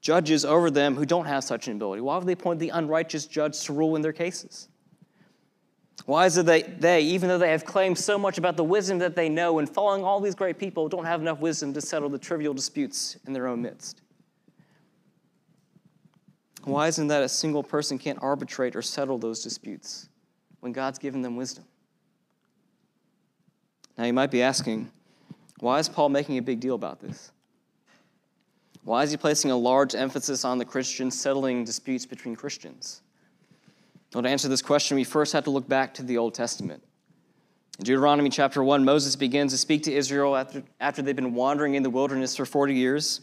judges 0.00 0.44
over 0.44 0.70
them 0.70 0.96
who 0.96 1.04
don't 1.04 1.26
have 1.26 1.44
such 1.44 1.68
an 1.68 1.76
ability? 1.76 2.00
Why 2.00 2.16
would 2.16 2.26
they 2.26 2.32
appoint 2.32 2.60
the 2.60 2.70
unrighteous 2.70 3.26
judge 3.26 3.60
to 3.62 3.72
rule 3.72 3.96
in 3.96 4.02
their 4.02 4.12
cases? 4.12 4.68
Why 6.06 6.26
is 6.26 6.38
it 6.38 6.46
that 6.46 6.80
they, 6.80 7.02
even 7.02 7.28
though 7.28 7.38
they 7.38 7.50
have 7.50 7.64
claimed 7.64 7.98
so 7.98 8.18
much 8.18 8.38
about 8.38 8.56
the 8.56 8.64
wisdom 8.64 8.98
that 8.98 9.14
they 9.14 9.28
know 9.28 9.58
and 9.58 9.68
following 9.68 10.02
all 10.02 10.20
these 10.20 10.34
great 10.34 10.58
people, 10.58 10.88
don't 10.88 11.04
have 11.04 11.20
enough 11.20 11.40
wisdom 11.40 11.74
to 11.74 11.80
settle 11.80 12.08
the 12.08 12.18
trivial 12.18 12.54
disputes 12.54 13.18
in 13.26 13.32
their 13.32 13.46
own 13.46 13.62
midst? 13.62 14.00
Why 16.64 16.88
isn't 16.88 17.08
that 17.08 17.22
a 17.22 17.28
single 17.28 17.62
person 17.62 17.98
can't 17.98 18.18
arbitrate 18.20 18.76
or 18.76 18.82
settle 18.82 19.18
those 19.18 19.42
disputes 19.42 20.08
when 20.60 20.72
God's 20.72 20.98
given 20.98 21.22
them 21.22 21.36
wisdom? 21.36 21.64
Now 23.96 24.04
you 24.04 24.12
might 24.12 24.30
be 24.30 24.42
asking, 24.42 24.90
why 25.58 25.78
is 25.78 25.88
Paul 25.88 26.08
making 26.08 26.38
a 26.38 26.42
big 26.42 26.60
deal 26.60 26.74
about 26.74 27.00
this? 27.00 27.32
Why 28.84 29.02
is 29.02 29.10
he 29.10 29.16
placing 29.16 29.50
a 29.50 29.56
large 29.56 29.94
emphasis 29.94 30.44
on 30.44 30.58
the 30.58 30.64
Christians 30.64 31.18
settling 31.18 31.64
disputes 31.64 32.06
between 32.06 32.34
Christians? 32.34 33.02
Well, 34.14 34.22
to 34.22 34.28
answer 34.28 34.48
this 34.48 34.62
question, 34.62 34.96
we 34.96 35.04
first 35.04 35.32
have 35.32 35.44
to 35.44 35.50
look 35.50 35.68
back 35.68 35.94
to 35.94 36.02
the 36.02 36.18
Old 36.18 36.34
Testament. 36.34 36.82
In 37.78 37.84
Deuteronomy 37.84 38.30
chapter 38.30 38.62
1, 38.62 38.84
Moses 38.84 39.16
begins 39.16 39.52
to 39.52 39.58
speak 39.58 39.84
to 39.84 39.92
Israel 39.92 40.36
after, 40.36 40.62
after 40.80 41.02
they've 41.02 41.16
been 41.16 41.34
wandering 41.34 41.74
in 41.74 41.82
the 41.82 41.90
wilderness 41.90 42.36
for 42.36 42.44
40 42.44 42.74
years. 42.74 43.20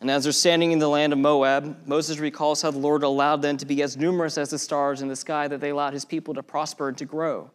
And 0.00 0.10
as 0.10 0.24
they're 0.24 0.32
standing 0.32 0.72
in 0.72 0.78
the 0.78 0.88
land 0.88 1.12
of 1.12 1.18
Moab, 1.18 1.86
Moses 1.86 2.18
recalls 2.18 2.60
how 2.60 2.70
the 2.70 2.78
Lord 2.78 3.02
allowed 3.02 3.40
them 3.40 3.56
to 3.56 3.66
be 3.66 3.82
as 3.82 3.96
numerous 3.96 4.36
as 4.36 4.50
the 4.50 4.58
stars 4.58 5.00
in 5.00 5.08
the 5.08 5.16
sky, 5.16 5.48
that 5.48 5.60
they 5.60 5.70
allowed 5.70 5.94
his 5.94 6.04
people 6.04 6.34
to 6.34 6.42
prosper 6.42 6.88
and 6.88 6.98
to 6.98 7.06
grow. 7.06 7.50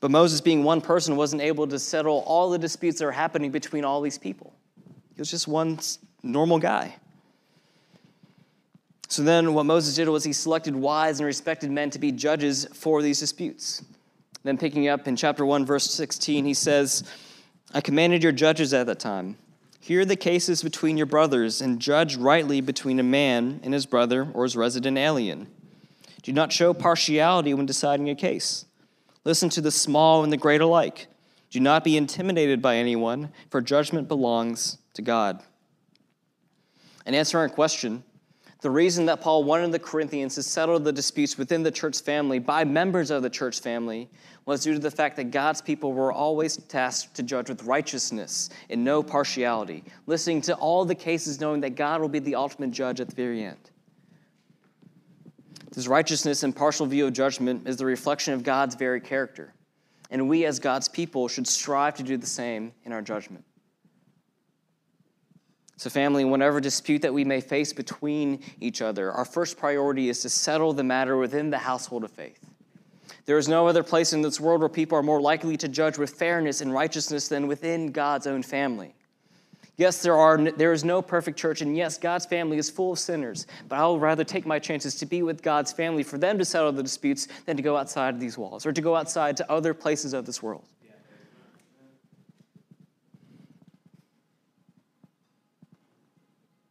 But 0.00 0.10
Moses, 0.10 0.40
being 0.40 0.62
one 0.62 0.80
person, 0.80 1.16
wasn't 1.16 1.42
able 1.42 1.66
to 1.66 1.78
settle 1.78 2.22
all 2.26 2.48
the 2.50 2.58
disputes 2.58 3.00
that 3.00 3.06
are 3.06 3.12
happening 3.12 3.50
between 3.50 3.84
all 3.84 4.00
these 4.00 4.18
people. 4.18 4.53
He 5.14 5.20
was 5.20 5.30
just 5.30 5.46
one 5.48 5.78
normal 6.22 6.58
guy. 6.58 6.96
So 9.08 9.22
then, 9.22 9.54
what 9.54 9.64
Moses 9.64 9.94
did 9.94 10.08
was 10.08 10.24
he 10.24 10.32
selected 10.32 10.74
wise 10.74 11.20
and 11.20 11.26
respected 11.26 11.70
men 11.70 11.90
to 11.90 11.98
be 11.98 12.10
judges 12.10 12.66
for 12.72 13.00
these 13.00 13.20
disputes. 13.20 13.84
Then, 14.42 14.58
picking 14.58 14.88
up 14.88 15.06
in 15.06 15.14
chapter 15.14 15.46
1, 15.46 15.64
verse 15.64 15.88
16, 15.90 16.44
he 16.44 16.54
says, 16.54 17.04
I 17.72 17.80
commanded 17.80 18.22
your 18.22 18.32
judges 18.32 18.74
at 18.74 18.86
that 18.86 18.98
time 18.98 19.36
hear 19.84 20.06
the 20.06 20.16
cases 20.16 20.62
between 20.62 20.96
your 20.96 21.04
brothers 21.04 21.60
and 21.60 21.78
judge 21.78 22.16
rightly 22.16 22.62
between 22.62 22.98
a 22.98 23.02
man 23.02 23.60
and 23.62 23.74
his 23.74 23.84
brother 23.84 24.26
or 24.32 24.44
his 24.44 24.56
resident 24.56 24.96
alien. 24.96 25.46
Do 26.22 26.32
not 26.32 26.50
show 26.50 26.72
partiality 26.72 27.52
when 27.52 27.66
deciding 27.66 28.08
a 28.08 28.14
case. 28.14 28.64
Listen 29.24 29.50
to 29.50 29.60
the 29.60 29.70
small 29.70 30.24
and 30.24 30.32
the 30.32 30.38
great 30.38 30.62
alike. 30.62 31.06
Do 31.50 31.60
not 31.60 31.84
be 31.84 31.98
intimidated 31.98 32.62
by 32.62 32.76
anyone, 32.76 33.30
for 33.50 33.60
judgment 33.60 34.08
belongs 34.08 34.78
to 34.94 35.02
God. 35.02 35.42
And 37.06 37.14
answering 37.14 37.42
our 37.42 37.48
question, 37.48 38.02
the 38.64 38.70
reason 38.70 39.04
that 39.06 39.20
Paul 39.20 39.44
wanted 39.44 39.72
the 39.72 39.78
Corinthians 39.78 40.36
to 40.36 40.42
settle 40.42 40.80
the 40.80 40.90
disputes 40.92 41.36
within 41.36 41.62
the 41.62 41.70
church 41.70 42.00
family 42.00 42.38
by 42.38 42.64
members 42.64 43.10
of 43.10 43.22
the 43.22 43.28
church 43.28 43.60
family 43.60 44.08
was 44.46 44.62
due 44.62 44.72
to 44.72 44.78
the 44.78 44.90
fact 44.90 45.16
that 45.16 45.30
God's 45.30 45.60
people 45.60 45.92
were 45.92 46.10
always 46.10 46.56
tasked 46.56 47.14
to 47.16 47.22
judge 47.22 47.50
with 47.50 47.64
righteousness 47.64 48.48
and 48.70 48.82
no 48.82 49.02
partiality, 49.02 49.84
listening 50.06 50.40
to 50.42 50.54
all 50.54 50.86
the 50.86 50.94
cases, 50.94 51.40
knowing 51.40 51.60
that 51.60 51.76
God 51.76 52.00
will 52.00 52.08
be 52.08 52.20
the 52.20 52.36
ultimate 52.36 52.70
judge 52.70 53.00
at 53.00 53.08
the 53.10 53.14
very 53.14 53.44
end. 53.44 53.70
This 55.72 55.86
righteousness 55.86 56.42
and 56.42 56.56
partial 56.56 56.86
view 56.86 57.06
of 57.06 57.12
judgment 57.12 57.68
is 57.68 57.76
the 57.76 57.84
reflection 57.84 58.32
of 58.32 58.42
God's 58.42 58.76
very 58.76 59.00
character, 59.00 59.52
and 60.10 60.26
we 60.26 60.46
as 60.46 60.58
God's 60.58 60.88
people 60.88 61.28
should 61.28 61.46
strive 61.46 61.96
to 61.96 62.02
do 62.02 62.16
the 62.16 62.26
same 62.26 62.72
in 62.84 62.92
our 62.92 63.02
judgment. 63.02 63.44
So, 65.76 65.90
family, 65.90 66.24
whatever 66.24 66.60
dispute 66.60 67.02
that 67.02 67.12
we 67.12 67.24
may 67.24 67.40
face 67.40 67.72
between 67.72 68.40
each 68.60 68.80
other, 68.80 69.10
our 69.10 69.24
first 69.24 69.58
priority 69.58 70.08
is 70.08 70.22
to 70.22 70.28
settle 70.28 70.72
the 70.72 70.84
matter 70.84 71.16
within 71.16 71.50
the 71.50 71.58
household 71.58 72.04
of 72.04 72.12
faith. 72.12 72.38
There 73.26 73.38
is 73.38 73.48
no 73.48 73.66
other 73.66 73.82
place 73.82 74.12
in 74.12 74.22
this 74.22 74.38
world 74.38 74.60
where 74.60 74.68
people 74.68 74.98
are 74.98 75.02
more 75.02 75.20
likely 75.20 75.56
to 75.56 75.68
judge 75.68 75.98
with 75.98 76.10
fairness 76.10 76.60
and 76.60 76.72
righteousness 76.72 77.26
than 77.26 77.46
within 77.46 77.90
God's 77.90 78.26
own 78.26 78.42
family. 78.42 78.94
Yes, 79.76 80.02
there, 80.02 80.16
are, 80.16 80.38
there 80.52 80.72
is 80.72 80.84
no 80.84 81.02
perfect 81.02 81.36
church, 81.36 81.60
and 81.60 81.76
yes, 81.76 81.98
God's 81.98 82.26
family 82.26 82.58
is 82.58 82.70
full 82.70 82.92
of 82.92 82.98
sinners, 83.00 83.48
but 83.68 83.76
I 83.76 83.84
will 83.84 83.98
rather 83.98 84.22
take 84.22 84.46
my 84.46 84.60
chances 84.60 84.94
to 84.96 85.06
be 85.06 85.24
with 85.24 85.42
God's 85.42 85.72
family 85.72 86.04
for 86.04 86.16
them 86.16 86.38
to 86.38 86.44
settle 86.44 86.70
the 86.70 86.82
disputes 86.82 87.26
than 87.46 87.56
to 87.56 87.62
go 87.62 87.76
outside 87.76 88.20
these 88.20 88.38
walls 88.38 88.66
or 88.66 88.72
to 88.72 88.80
go 88.80 88.94
outside 88.94 89.36
to 89.38 89.50
other 89.50 89.74
places 89.74 90.12
of 90.12 90.26
this 90.26 90.40
world. 90.40 90.64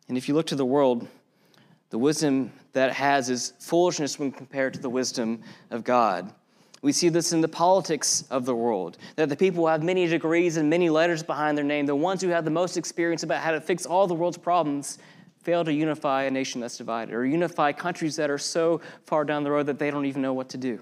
And 0.08 0.18
if 0.18 0.28
you 0.28 0.36
look 0.36 0.48
to 0.48 0.56
the 0.56 0.66
world, 0.66 1.08
the 1.89 1.98
wisdom 1.98 2.52
that 2.74 2.94
has 2.94 3.30
is 3.30 3.54
foolishness 3.60 4.18
when 4.18 4.32
compared 4.32 4.74
to 4.74 4.80
the 4.80 4.89
wisdom 4.89 5.42
of 5.70 5.84
God. 5.84 6.34
We 6.82 6.92
see 6.92 7.08
this 7.08 7.32
in 7.32 7.39
the 7.39 7.48
politics 7.48 8.26
of 8.30 8.46
the 8.46 8.56
world, 8.56 8.98
that 9.16 9.30
the 9.30 9.38
people 9.38 9.63
who 9.63 9.68
have 9.68 9.84
many 9.84 10.06
degrees 10.06 10.58
and 10.58 10.70
many 10.70 10.89
letters 10.89 11.24
behind 11.24 11.58
their 11.58 11.63
name, 11.63 11.86
the 11.86 11.96
ones 11.96 12.22
who 12.22 12.28
have 12.30 12.44
the 12.44 12.52
most 12.52 12.76
experience 12.76 13.24
about 13.24 13.42
how 13.42 13.52
to 13.52 13.62
fix 13.62 13.86
all 13.86 14.06
the 14.06 14.13
world's 14.13 14.38
problems, 14.38 14.98
fail 15.44 15.63
to 15.63 15.74
unify 15.74 16.24
a 16.24 16.32
nation 16.32 16.60
that's 16.60 16.78
divided 16.78 17.13
or 17.13 17.26
unify 17.26 17.72
countries 17.72 18.16
that 18.16 18.30
are 18.30 18.38
so 18.38 18.82
far 19.06 19.24
down 19.24 19.44
the 19.44 19.52
road 19.52 19.68
that 19.68 19.80
they 19.80 19.92
don't 19.92 20.06
even 20.06 20.22
know 20.22 20.34
what 20.34 20.50
to 20.50 20.58
do. 20.58 20.82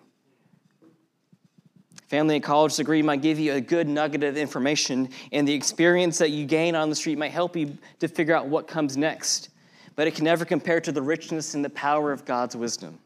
Family 2.11 2.35
and 2.35 2.43
college 2.43 2.75
degree 2.75 3.01
might 3.01 3.21
give 3.21 3.39
you 3.39 3.53
a 3.53 3.61
good 3.61 3.87
nugget 3.87 4.21
of 4.25 4.35
information, 4.35 5.07
and 5.31 5.47
the 5.47 5.53
experience 5.53 6.17
that 6.17 6.29
you 6.31 6.45
gain 6.45 6.75
on 6.75 6.89
the 6.89 6.95
street 6.97 7.17
might 7.17 7.31
help 7.31 7.55
you 7.55 7.77
to 8.01 8.09
figure 8.09 8.35
out 8.35 8.47
what 8.47 8.67
comes 8.67 8.97
next. 8.97 9.47
But 9.95 10.07
it 10.07 10.15
can 10.15 10.25
never 10.25 10.43
compare 10.43 10.81
to 10.81 10.91
the 10.91 11.01
richness 11.01 11.53
and 11.53 11.63
the 11.63 11.69
power 11.69 12.11
of 12.11 12.25
God's 12.25 12.53
wisdom. 12.53 12.99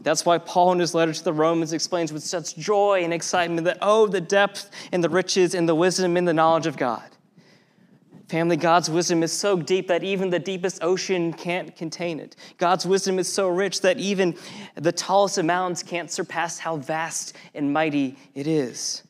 That's 0.00 0.26
why 0.26 0.38
Paul, 0.38 0.72
in 0.72 0.80
his 0.80 0.96
letter 0.96 1.12
to 1.12 1.22
the 1.22 1.32
Romans, 1.32 1.72
explains 1.72 2.12
with 2.12 2.24
such 2.24 2.56
joy 2.56 3.04
and 3.04 3.12
excitement 3.12 3.66
that, 3.66 3.78
oh, 3.80 4.08
the 4.08 4.20
depth 4.20 4.68
and 4.90 5.04
the 5.04 5.08
riches 5.08 5.54
and 5.54 5.68
the 5.68 5.76
wisdom 5.76 6.16
and 6.16 6.26
the 6.26 6.34
knowledge 6.34 6.66
of 6.66 6.76
God. 6.76 7.08
Family, 8.34 8.56
God's 8.56 8.90
wisdom 8.90 9.22
is 9.22 9.30
so 9.30 9.56
deep 9.56 9.86
that 9.86 10.02
even 10.02 10.28
the 10.28 10.40
deepest 10.40 10.82
ocean 10.82 11.32
can't 11.32 11.76
contain 11.76 12.18
it. 12.18 12.34
God's 12.58 12.84
wisdom 12.84 13.20
is 13.20 13.32
so 13.32 13.46
rich 13.46 13.80
that 13.82 13.96
even 14.00 14.36
the 14.74 14.90
tallest 14.90 15.38
of 15.38 15.44
mountains 15.44 15.84
can't 15.84 16.10
surpass 16.10 16.58
how 16.58 16.78
vast 16.78 17.36
and 17.54 17.72
mighty 17.72 18.18
it 18.34 18.48
is. 18.48 19.04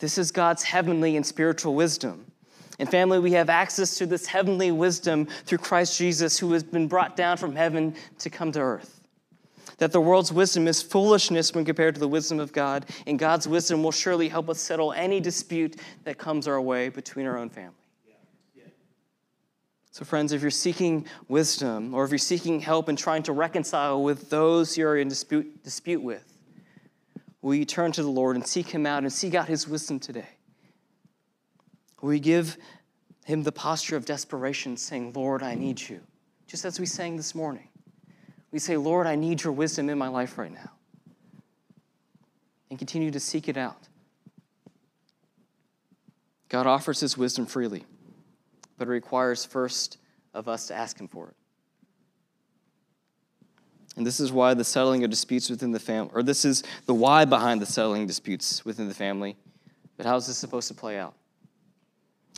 This 0.00 0.18
is 0.18 0.32
God's 0.32 0.64
heavenly 0.64 1.14
and 1.14 1.24
spiritual 1.24 1.76
wisdom. 1.76 2.26
And 2.80 2.90
family, 2.90 3.20
we 3.20 3.30
have 3.34 3.48
access 3.48 3.94
to 3.98 4.06
this 4.06 4.26
heavenly 4.26 4.72
wisdom 4.72 5.28
through 5.46 5.58
Christ 5.58 5.96
Jesus, 5.96 6.36
who 6.36 6.50
has 6.52 6.64
been 6.64 6.88
brought 6.88 7.14
down 7.14 7.36
from 7.36 7.54
heaven 7.54 7.94
to 8.18 8.30
come 8.30 8.50
to 8.50 8.58
earth. 8.58 9.00
That 9.78 9.92
the 9.92 10.00
world's 10.00 10.32
wisdom 10.32 10.66
is 10.66 10.82
foolishness 10.82 11.54
when 11.54 11.64
compared 11.64 11.94
to 11.94 12.00
the 12.00 12.08
wisdom 12.08 12.40
of 12.40 12.52
God, 12.52 12.86
and 13.06 13.16
God's 13.16 13.46
wisdom 13.46 13.84
will 13.84 13.92
surely 13.92 14.28
help 14.28 14.50
us 14.50 14.58
settle 14.58 14.92
any 14.92 15.20
dispute 15.20 15.76
that 16.02 16.18
comes 16.18 16.48
our 16.48 16.60
way 16.60 16.88
between 16.88 17.26
our 17.26 17.38
own 17.38 17.48
family. 17.48 17.74
So, 19.92 20.04
friends, 20.04 20.32
if 20.32 20.40
you're 20.40 20.50
seeking 20.50 21.06
wisdom 21.28 21.94
or 21.94 22.04
if 22.04 22.10
you're 22.10 22.18
seeking 22.18 22.60
help 22.60 22.88
in 22.88 22.96
trying 22.96 23.24
to 23.24 23.32
reconcile 23.32 24.02
with 24.02 24.30
those 24.30 24.76
you're 24.78 24.96
in 24.96 25.08
dispute, 25.08 25.64
dispute 25.64 26.02
with, 26.02 26.38
will 27.42 27.54
you 27.54 27.64
turn 27.64 27.90
to 27.92 28.02
the 28.02 28.10
Lord 28.10 28.36
and 28.36 28.46
seek 28.46 28.68
Him 28.68 28.86
out 28.86 29.02
and 29.02 29.12
seek 29.12 29.34
out 29.34 29.48
His 29.48 29.66
wisdom 29.66 29.98
today? 29.98 30.28
We 32.00 32.20
give 32.20 32.56
him 33.24 33.42
the 33.42 33.52
posture 33.52 33.96
of 33.96 34.04
desperation, 34.04 34.76
saying, 34.76 35.12
Lord, 35.14 35.42
I 35.42 35.54
need 35.54 35.80
you. 35.80 36.00
Just 36.46 36.64
as 36.64 36.80
we 36.80 36.86
sang 36.86 37.16
this 37.16 37.34
morning. 37.34 37.68
We 38.50 38.58
say, 38.58 38.76
Lord, 38.76 39.06
I 39.06 39.14
need 39.14 39.44
your 39.44 39.52
wisdom 39.52 39.88
in 39.88 39.98
my 39.98 40.08
life 40.08 40.36
right 40.36 40.52
now. 40.52 40.72
And 42.70 42.78
continue 42.78 43.10
to 43.12 43.20
seek 43.20 43.48
it 43.48 43.56
out. 43.56 43.88
God 46.48 46.66
offers 46.66 46.98
his 46.98 47.16
wisdom 47.16 47.46
freely, 47.46 47.84
but 48.80 48.88
it 48.88 48.92
requires 48.92 49.44
first 49.44 49.98
of 50.32 50.48
us 50.48 50.68
to 50.68 50.74
ask 50.74 50.98
him 50.98 51.06
for 51.06 51.28
it. 51.28 51.34
And 53.98 54.06
this 54.06 54.20
is 54.20 54.32
why 54.32 54.54
the 54.54 54.64
settling 54.64 55.04
of 55.04 55.10
disputes 55.10 55.50
within 55.50 55.70
the 55.70 55.78
family, 55.78 56.10
or 56.14 56.22
this 56.22 56.46
is 56.46 56.62
the 56.86 56.94
why 56.94 57.26
behind 57.26 57.60
the 57.60 57.66
settling 57.66 58.06
disputes 58.06 58.64
within 58.64 58.88
the 58.88 58.94
family. 58.94 59.36
But 59.98 60.06
how 60.06 60.16
is 60.16 60.28
this 60.28 60.38
supposed 60.38 60.66
to 60.68 60.74
play 60.74 60.98
out? 60.98 61.12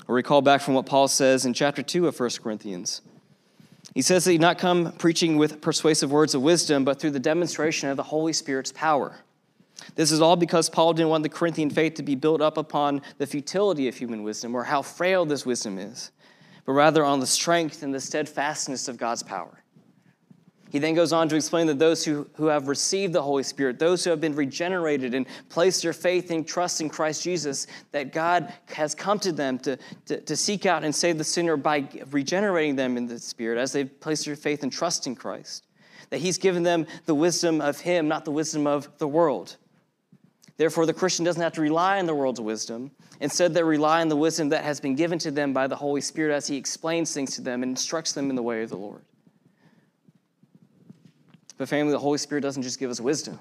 Or 0.09 0.16
recall 0.16 0.42
back 0.42 0.62
from 0.62 0.74
what 0.74 0.85
Paul 0.85 1.07
says 1.07 1.46
in 1.46 1.55
chapter 1.55 1.81
2 1.81 2.09
of 2.09 2.18
1 2.18 2.31
Corinthians. 2.42 3.02
He 3.94 4.02
says 4.02 4.24
that 4.24 4.33
he 4.33 4.38
not 4.38 4.59
come 4.59 4.90
preaching 4.98 5.37
with 5.37 5.61
persuasive 5.61 6.11
words 6.11 6.35
of 6.35 6.42
wisdom, 6.42 6.85
but 6.85 6.98
through 6.98 7.12
the 7.12 7.20
demonstration 7.20 7.88
of 7.88 7.96
the 7.96 8.02
Holy 8.02 8.33
Spirit's 8.33 8.72
power. 8.72 9.14
This 9.94 10.11
is 10.11 10.20
all 10.20 10.35
because 10.35 10.68
Paul 10.68 10.92
didn't 10.92 11.11
want 11.11 11.22
the 11.22 11.28
Corinthian 11.28 11.70
faith 11.70 11.94
to 11.94 12.02
be 12.02 12.16
built 12.16 12.40
up 12.40 12.57
upon 12.57 13.00
the 13.18 13.28
futility 13.28 13.87
of 13.87 13.94
human 13.94 14.24
wisdom 14.24 14.57
or 14.57 14.64
how 14.64 14.83
frail 14.83 15.24
this 15.24 15.46
wisdom 15.46 15.78
is, 15.78 16.11
but 16.64 16.72
rather 16.72 17.05
on 17.05 17.20
the 17.20 17.27
strength 17.27 17.83
and 17.83 17.94
the 17.94 18.01
steadfastness 18.01 18.88
of 18.88 18.96
God's 18.96 19.22
power. 19.22 19.62
He 20.72 20.79
then 20.79 20.94
goes 20.94 21.12
on 21.12 21.29
to 21.29 21.37
explain 21.37 21.66
that 21.66 21.79
those 21.79 22.03
who, 22.03 22.27
who 22.37 22.46
have 22.46 22.66
received 22.66 23.12
the 23.12 23.20
Holy 23.20 23.42
Spirit, 23.42 23.79
those 23.79 24.03
who 24.03 24.09
have 24.09 24.22
been 24.22 24.35
regenerated 24.35 25.12
and 25.12 25.27
placed 25.51 25.83
their 25.83 25.92
faith 25.92 26.31
and 26.31 26.48
trust 26.48 26.81
in 26.81 26.88
Christ 26.88 27.22
Jesus, 27.22 27.66
that 27.90 28.11
God 28.11 28.51
has 28.72 28.94
come 28.94 29.18
to 29.18 29.33
them 29.33 29.59
to, 29.59 29.77
to, 30.07 30.22
to 30.22 30.35
seek 30.35 30.64
out 30.64 30.83
and 30.83 30.94
save 30.94 31.18
the 31.18 31.25
sinner 31.25 31.59
by 31.59 31.87
regenerating 32.11 32.75
them 32.75 32.96
in 32.96 33.07
the 33.07 33.18
Spirit 33.18 33.59
as 33.59 33.72
they've 33.72 34.01
placed 34.01 34.25
their 34.25 34.35
faith 34.35 34.62
and 34.62 34.72
trust 34.72 35.07
in 35.07 35.14
Christ. 35.14 35.66
That 36.09 36.20
He's 36.22 36.38
given 36.38 36.62
them 36.62 36.87
the 37.05 37.14
wisdom 37.14 37.61
of 37.61 37.79
Him, 37.79 38.09
not 38.09 38.25
the 38.25 38.33
wisdom 38.33 38.66
of 38.66 38.88
the 38.96 39.09
world. 39.09 39.59
Therefore, 40.62 40.87
the 40.87 40.94
Christian 40.94 41.25
doesn't 41.25 41.42
have 41.42 41.55
to 41.55 41.61
rely 41.61 41.98
on 41.98 42.07
the 42.07 42.14
world's 42.14 42.40
wisdom. 42.40 42.92
Instead, 43.18 43.53
they 43.53 43.64
rely 43.64 44.01
on 44.01 44.09
the 44.09 44.14
wisdom 44.14 44.51
that 44.51 44.62
has 44.62 44.79
been 44.79 44.94
given 44.94 45.18
to 45.18 45.33
them 45.33 45.53
by 45.53 45.66
the 45.66 45.75
Holy 45.75 46.01
Spirit 46.01 46.33
as 46.33 46.46
He 46.46 46.57
explains 46.57 47.12
things 47.12 47.35
to 47.35 47.42
them 47.42 47.64
and 47.64 47.70
instructs 47.70 48.12
them 48.12 48.31
in 48.31 48.37
the 48.37 48.44
way 48.44 48.62
of 48.62 48.70
the 48.70 48.77
Lord. 48.77 49.03
But, 51.59 51.68
family, 51.68 51.90
the 51.90 51.98
Holy 51.98 52.18
Spirit 52.18 52.42
doesn't 52.42 52.62
just 52.62 52.79
give 52.79 52.92
us 52.92 53.01
wisdom. 53.01 53.40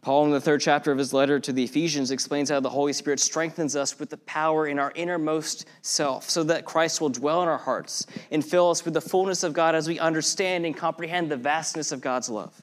Paul, 0.00 0.24
in 0.24 0.30
the 0.30 0.40
third 0.40 0.62
chapter 0.62 0.90
of 0.90 0.96
his 0.96 1.12
letter 1.12 1.38
to 1.38 1.52
the 1.52 1.64
Ephesians, 1.64 2.10
explains 2.10 2.48
how 2.48 2.60
the 2.60 2.70
Holy 2.70 2.94
Spirit 2.94 3.20
strengthens 3.20 3.76
us 3.76 3.98
with 3.98 4.08
the 4.08 4.16
power 4.16 4.66
in 4.66 4.78
our 4.78 4.92
innermost 4.94 5.68
self 5.82 6.30
so 6.30 6.44
that 6.44 6.64
Christ 6.64 7.02
will 7.02 7.10
dwell 7.10 7.42
in 7.42 7.48
our 7.50 7.58
hearts 7.58 8.06
and 8.30 8.42
fill 8.42 8.70
us 8.70 8.86
with 8.86 8.94
the 8.94 9.02
fullness 9.02 9.42
of 9.42 9.52
God 9.52 9.74
as 9.74 9.86
we 9.86 9.98
understand 9.98 10.64
and 10.64 10.74
comprehend 10.74 11.30
the 11.30 11.36
vastness 11.36 11.92
of 11.92 12.00
God's 12.00 12.30
love. 12.30 12.62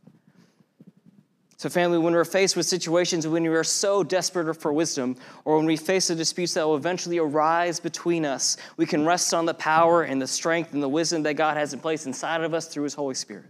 So, 1.58 1.70
family, 1.70 1.98
when 1.98 2.14
we're 2.14 2.26
faced 2.26 2.56
with 2.56 2.66
situations 2.66 3.28
when 3.28 3.44
we 3.44 3.50
are 3.50 3.64
so 3.64 4.04
desperate 4.04 4.54
for 4.56 4.74
wisdom, 4.74 5.16
or 5.46 5.58
when 5.58 5.66
we 5.66 5.78
face 5.78 6.08
the 6.08 6.16
disputes 6.16 6.56
that 6.56 6.66
will 6.66 6.76
eventually 6.76 7.20
arise 7.20 7.80
between 7.80 8.26
us, 8.26 8.58
we 8.76 8.86
can 8.86 9.06
rest 9.06 9.34
on 9.34 9.46
the 9.46 9.54
power 9.54 10.04
and 10.04 10.22
the 10.22 10.28
strength 10.28 10.74
and 10.74 10.82
the 10.82 10.90
wisdom 10.90 11.24
that 11.24 11.36
God 11.36 11.56
has 11.56 11.74
in 11.74 11.80
place 11.80 12.06
inside 12.06 12.42
of 12.42 12.54
us 12.54 12.68
through 12.68 12.84
His 12.84 12.96
Holy 12.96 13.16
Spirit. 13.16 13.46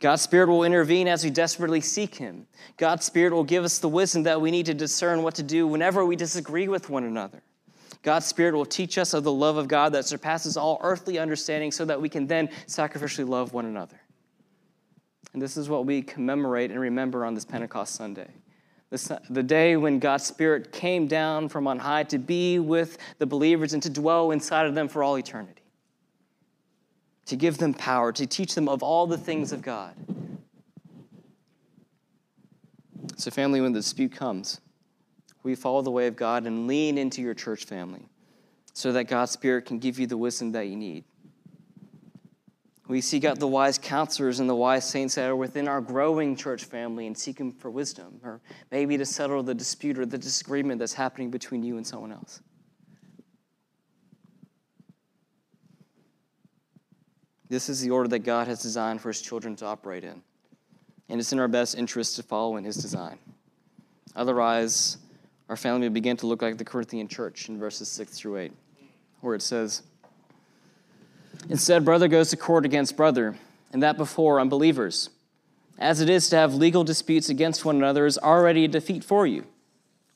God's 0.00 0.22
Spirit 0.22 0.48
will 0.48 0.64
intervene 0.64 1.08
as 1.08 1.22
we 1.22 1.30
desperately 1.30 1.80
seek 1.80 2.14
Him. 2.14 2.46
God's 2.78 3.04
Spirit 3.04 3.32
will 3.32 3.44
give 3.44 3.64
us 3.64 3.78
the 3.78 3.88
wisdom 3.88 4.22
that 4.24 4.40
we 4.40 4.50
need 4.50 4.66
to 4.66 4.74
discern 4.74 5.22
what 5.22 5.34
to 5.36 5.42
do 5.42 5.66
whenever 5.66 6.04
we 6.04 6.16
disagree 6.16 6.68
with 6.68 6.90
one 6.90 7.04
another. 7.04 7.42
God's 8.02 8.24
Spirit 8.24 8.54
will 8.54 8.66
teach 8.66 8.96
us 8.96 9.12
of 9.12 9.24
the 9.24 9.32
love 9.32 9.58
of 9.58 9.68
God 9.68 9.92
that 9.92 10.06
surpasses 10.06 10.56
all 10.56 10.80
earthly 10.82 11.18
understanding 11.18 11.70
so 11.70 11.84
that 11.84 12.00
we 12.00 12.08
can 12.08 12.26
then 12.26 12.48
sacrificially 12.66 13.28
love 13.28 13.52
one 13.52 13.66
another. 13.66 14.00
And 15.32 15.40
this 15.40 15.56
is 15.56 15.68
what 15.68 15.86
we 15.86 16.02
commemorate 16.02 16.70
and 16.70 16.80
remember 16.80 17.24
on 17.24 17.34
this 17.34 17.44
Pentecost 17.44 17.94
Sunday. 17.94 18.30
the 18.90 19.42
day 19.42 19.76
when 19.76 19.98
God's 19.98 20.24
Spirit 20.24 20.72
came 20.72 21.06
down 21.06 21.48
from 21.48 21.66
on 21.66 21.78
high 21.78 22.02
to 22.04 22.18
be 22.18 22.58
with 22.58 22.98
the 23.18 23.26
believers 23.26 23.72
and 23.72 23.82
to 23.82 23.90
dwell 23.90 24.32
inside 24.32 24.66
of 24.66 24.74
them 24.74 24.88
for 24.88 25.02
all 25.02 25.16
eternity 25.16 25.60
to 27.30 27.36
give 27.36 27.58
them 27.58 27.72
power, 27.72 28.10
to 28.10 28.26
teach 28.26 28.56
them 28.56 28.68
of 28.68 28.82
all 28.82 29.06
the 29.06 29.16
things 29.16 29.52
of 29.52 29.62
God. 29.62 29.94
So, 33.16 33.30
family, 33.30 33.60
when 33.60 33.72
the 33.72 33.78
dispute 33.78 34.10
comes, 34.10 34.60
we 35.44 35.54
follow 35.54 35.80
the 35.80 35.92
way 35.92 36.08
of 36.08 36.16
God 36.16 36.44
and 36.44 36.66
lean 36.66 36.98
into 36.98 37.22
your 37.22 37.34
church 37.34 37.66
family 37.66 38.08
so 38.72 38.90
that 38.90 39.04
God's 39.04 39.30
Spirit 39.30 39.64
can 39.64 39.78
give 39.78 40.00
you 40.00 40.08
the 40.08 40.16
wisdom 40.16 40.50
that 40.52 40.66
you 40.66 40.74
need. 40.74 41.04
We 42.90 43.00
seek 43.00 43.24
out 43.24 43.38
the 43.38 43.46
wise 43.46 43.78
counselors 43.78 44.40
and 44.40 44.50
the 44.50 44.54
wise 44.56 44.84
saints 44.84 45.14
that 45.14 45.28
are 45.28 45.36
within 45.36 45.68
our 45.68 45.80
growing 45.80 46.34
church 46.34 46.64
family 46.64 47.06
and 47.06 47.16
seek 47.16 47.38
them 47.38 47.52
for 47.52 47.70
wisdom, 47.70 48.18
or 48.24 48.40
maybe 48.72 48.98
to 48.98 49.06
settle 49.06 49.44
the 49.44 49.54
dispute 49.54 49.96
or 49.96 50.04
the 50.04 50.18
disagreement 50.18 50.80
that's 50.80 50.92
happening 50.92 51.30
between 51.30 51.62
you 51.62 51.76
and 51.76 51.86
someone 51.86 52.10
else. 52.10 52.40
This 57.48 57.68
is 57.68 57.80
the 57.80 57.90
order 57.90 58.08
that 58.08 58.20
God 58.20 58.48
has 58.48 58.60
designed 58.60 59.00
for 59.00 59.10
his 59.10 59.22
children 59.22 59.54
to 59.56 59.66
operate 59.66 60.02
in. 60.02 60.20
And 61.08 61.20
it's 61.20 61.32
in 61.32 61.38
our 61.38 61.46
best 61.46 61.78
interest 61.78 62.16
to 62.16 62.24
follow 62.24 62.56
in 62.56 62.64
his 62.64 62.74
design. 62.74 63.20
Otherwise, 64.16 64.98
our 65.48 65.56
family 65.56 65.86
will 65.86 65.94
begin 65.94 66.16
to 66.16 66.26
look 66.26 66.42
like 66.42 66.58
the 66.58 66.64
Corinthian 66.64 67.06
church 67.06 67.48
in 67.48 67.56
verses 67.56 67.88
6 67.88 68.18
through 68.18 68.38
8, 68.38 68.52
where 69.20 69.36
it 69.36 69.42
says, 69.42 69.84
Instead, 71.48 71.84
brother 71.84 72.08
goes 72.08 72.30
to 72.30 72.36
court 72.36 72.64
against 72.64 72.96
brother, 72.96 73.36
and 73.72 73.82
that 73.82 73.96
before 73.96 74.40
unbelievers. 74.40 75.10
As 75.78 76.00
it 76.00 76.10
is 76.10 76.28
to 76.28 76.36
have 76.36 76.54
legal 76.54 76.84
disputes 76.84 77.28
against 77.28 77.64
one 77.64 77.76
another 77.76 78.04
is 78.04 78.18
already 78.18 78.64
a 78.64 78.68
defeat 78.68 79.02
for 79.02 79.26
you. 79.26 79.46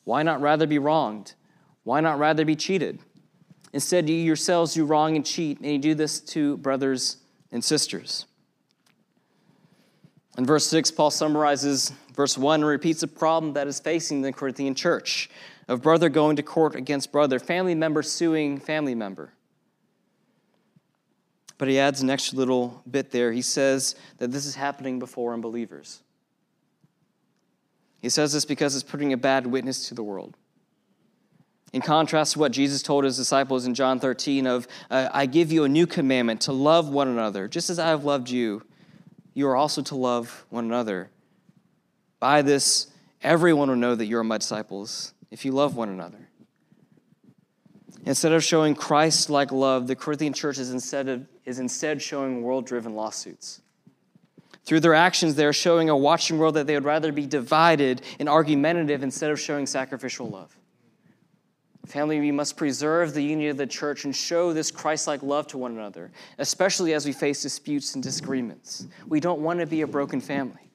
Why 0.05 0.23
not 0.23 0.41
rather 0.41 0.67
be 0.67 0.79
wronged? 0.79 1.35
Why 1.83 2.01
not 2.01 2.19
rather 2.19 2.45
be 2.45 2.57
cheated? 2.57 2.99
Instead, 3.73 4.09
you 4.09 4.17
yourselves 4.17 4.75
do 4.75 4.85
wrong 4.85 5.17
and 5.17 5.25
cheat, 5.25 5.59
and 5.59 5.71
you 5.71 5.79
do 5.79 5.95
this 5.95 6.21
to 6.21 6.57
brothers 6.59 7.17
and 7.51 7.65
sisters. 7.65 8.27
In 10.37 10.45
verse 10.45 10.67
6, 10.67 10.91
Paul 10.91 11.11
summarizes 11.11 11.93
verse 12.15 12.37
1 12.39 12.61
and 12.61 12.69
repeats 12.69 13.03
a 13.03 13.09
problem 13.09 13.53
that 13.55 13.67
is 13.67 13.81
facing 13.81 14.23
the 14.23 14.33
Corinthian 14.33 14.75
church 14.75 15.31
of 15.69 15.83
brother 15.83 16.09
going 16.09 16.37
to 16.37 16.43
court 16.43 16.75
against 16.75 17.13
brother, 17.13 17.39
family 17.39 17.75
member 17.75 18.03
suing 18.03 18.59
family 18.59 18.95
member. 18.95 19.34
But 21.65 21.71
he 21.71 21.79
adds 21.79 22.03
an 22.03 22.11
extra 22.11 22.37
little 22.37 22.83
bit 22.91 23.11
there. 23.11 23.33
He 23.33 23.41
says 23.41 23.95
that 24.19 24.31
this 24.31 24.45
is 24.45 24.55
happening 24.55 24.99
before 24.99 25.33
unbelievers. 25.33 26.03
He 28.03 28.11
says 28.11 28.35
this 28.35 28.45
because 28.45 28.75
it's 28.75 28.85
putting 28.85 29.15
a 29.15 29.17
bad 29.17 29.47
witness 29.47 29.89
to 29.89 29.95
the 29.95 30.03
world. 30.03 30.37
In 31.73 31.81
contrast 31.81 32.35
to 32.35 32.39
what 32.39 32.53
Jesus 32.53 32.83
told 32.83 33.05
his 33.05 33.17
disciples 33.17 33.65
in 33.65 33.73
John 33.73 33.99
13 33.99 34.47
of, 34.47 34.69
uh, 34.91 35.09
I 35.11 35.25
give 35.25 35.51
you 35.51 35.65
a 35.65 35.69
new 35.71 35.87
commandment 35.87 36.43
to 36.43 36.53
love 36.53 36.91
one 36.91 37.09
another. 37.09 37.49
Just 37.49 37.71
as 37.71 37.79
I 37.79 37.89
have 37.89 38.05
loved 38.05 38.29
you, 38.29 38.63
you 39.33 39.49
are 39.49 39.57
also 39.57 39.81
to 39.85 39.95
love 39.95 40.45
one 40.51 40.67
another. 40.67 41.09
By 42.21 42.43
this, 42.43 42.89
everyone 43.23 43.71
will 43.71 43.77
know 43.77 43.95
that 43.95 44.05
you 44.05 44.19
are 44.19 44.23
my 44.23 44.37
disciples 44.37 45.15
if 45.31 45.47
you 45.47 45.53
love 45.53 45.77
one 45.77 45.89
another. 45.89 46.29
Instead 48.05 48.33
of 48.33 48.45
showing 48.45 48.75
Christ 48.75 49.31
like 49.31 49.51
love, 49.51 49.87
the 49.87 49.97
Corinthian 49.97 50.35
church 50.35 50.59
is 50.59 50.71
instead, 50.71 51.09
of, 51.09 51.27
is 51.45 51.59
instead 51.59 52.01
showing 52.01 52.43
world 52.43 52.67
driven 52.67 52.95
lawsuits. 52.95 53.61
Through 54.65 54.81
their 54.81 54.95
actions, 54.95 55.35
they 55.35 55.45
are 55.45 55.53
showing 55.53 55.91
a 55.91 55.97
watching 55.97 56.39
world 56.39 56.55
that 56.55 56.67
they 56.67 56.75
would 56.75 56.85
rather 56.85 57.13
be 57.13 57.27
divided 57.27 58.01
and 58.19 58.29
argumentative 58.29 59.03
instead 59.03 59.31
of 59.31 59.39
showing 59.39 59.67
sacrificial 59.67 60.29
love. 60.29 60.57
Family, 61.87 62.19
we 62.19 62.33
must 62.33 62.57
preserve 62.57 63.13
the 63.13 63.23
unity 63.23 63.49
of 63.49 63.59
the 63.59 63.67
church 63.67 64.07
and 64.07 64.17
show 64.17 64.55
this 64.55 64.71
Christ 64.71 65.07
like 65.07 65.23
love 65.23 65.47
to 65.49 65.59
one 65.59 65.73
another, 65.73 66.11
especially 66.39 66.95
as 66.95 67.05
we 67.05 67.13
face 67.13 67.43
disputes 67.43 67.95
and 67.95 68.03
disagreements. 68.03 68.87
We 69.07 69.21
don't 69.21 69.41
want 69.41 69.61
to 69.61 69.67
be 69.67 69.83
a 69.83 69.87
broken 69.87 70.21
family. 70.23 70.71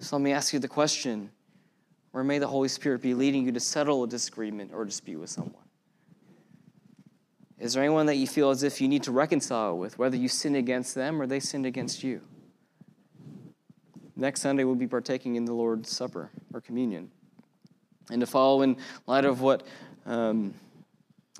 So 0.00 0.16
let 0.16 0.22
me 0.22 0.32
ask 0.32 0.52
you 0.52 0.58
the 0.58 0.68
question 0.68 1.30
where 2.10 2.24
may 2.24 2.38
the 2.38 2.46
Holy 2.46 2.68
Spirit 2.68 3.00
be 3.00 3.14
leading 3.14 3.44
you 3.44 3.52
to 3.52 3.60
settle 3.60 4.04
a 4.04 4.08
disagreement 4.08 4.72
or 4.74 4.84
dispute 4.84 5.18
with 5.18 5.30
someone? 5.30 5.67
Is 7.58 7.72
there 7.72 7.82
anyone 7.82 8.06
that 8.06 8.16
you 8.16 8.26
feel 8.26 8.50
as 8.50 8.62
if 8.62 8.80
you 8.80 8.88
need 8.88 9.02
to 9.04 9.12
reconcile 9.12 9.76
with, 9.76 9.98
whether 9.98 10.16
you 10.16 10.28
sin 10.28 10.54
against 10.54 10.94
them 10.94 11.20
or 11.20 11.26
they 11.26 11.40
sinned 11.40 11.66
against 11.66 12.04
you? 12.04 12.20
Next 14.14 14.40
Sunday, 14.40 14.64
we'll 14.64 14.74
be 14.74 14.86
partaking 14.86 15.36
in 15.36 15.44
the 15.44 15.52
Lord's 15.52 15.90
Supper 15.90 16.30
or 16.52 16.60
communion 16.60 17.10
and 18.10 18.20
to 18.20 18.26
follow 18.26 18.62
in 18.62 18.76
light 19.06 19.24
of 19.24 19.40
what 19.40 19.66
um, 20.06 20.54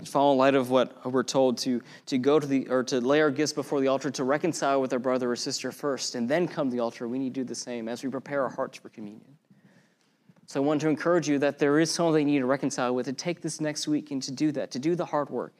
follow 0.04 0.32
in 0.32 0.38
light 0.38 0.54
of 0.54 0.70
what 0.70 1.04
we're 1.10 1.22
told 1.22 1.58
to, 1.58 1.80
to 2.06 2.18
go 2.18 2.38
to 2.38 2.46
the 2.46 2.68
or 2.68 2.84
to 2.84 3.00
lay 3.00 3.20
our 3.20 3.30
gifts 3.30 3.52
before 3.52 3.80
the 3.80 3.88
altar 3.88 4.10
to 4.10 4.24
reconcile 4.24 4.80
with 4.80 4.92
our 4.92 4.98
brother 4.98 5.30
or 5.32 5.36
sister 5.36 5.72
first 5.72 6.14
and 6.14 6.28
then 6.28 6.46
come 6.46 6.68
to 6.68 6.76
the 6.76 6.80
altar 6.80 7.08
we 7.08 7.18
need 7.18 7.34
to 7.34 7.40
do 7.40 7.44
the 7.44 7.54
same 7.54 7.88
as 7.88 8.04
we 8.04 8.10
prepare 8.10 8.42
our 8.42 8.48
hearts 8.48 8.78
for 8.78 8.90
communion 8.90 9.36
So 10.46 10.62
I 10.62 10.64
want 10.66 10.80
to 10.82 10.88
encourage 10.88 11.28
you 11.28 11.38
that 11.40 11.58
there 11.58 11.80
is 11.80 11.90
something 11.90 12.28
you 12.28 12.34
need 12.34 12.40
to 12.40 12.46
reconcile 12.46 12.94
with, 12.94 13.06
to 13.06 13.12
take 13.12 13.40
this 13.40 13.60
next 13.60 13.88
week 13.88 14.10
and 14.12 14.22
to 14.22 14.30
do 14.30 14.52
that, 14.52 14.70
to 14.72 14.78
do 14.78 14.94
the 14.94 15.06
hard 15.06 15.30
work. 15.30 15.52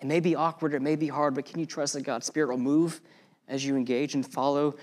It 0.00 0.06
may 0.06 0.20
be 0.20 0.34
awkward, 0.34 0.74
it 0.74 0.82
may 0.82 0.96
be 0.96 1.08
hard, 1.08 1.34
but 1.34 1.44
can 1.44 1.60
you 1.60 1.66
trust 1.66 1.92
that 1.92 2.02
God's 2.02 2.26
Spirit 2.26 2.48
will 2.48 2.58
move 2.58 3.00
as 3.48 3.64
you 3.64 3.76
engage 3.76 4.14
and 4.14 4.26
follow 4.26 4.76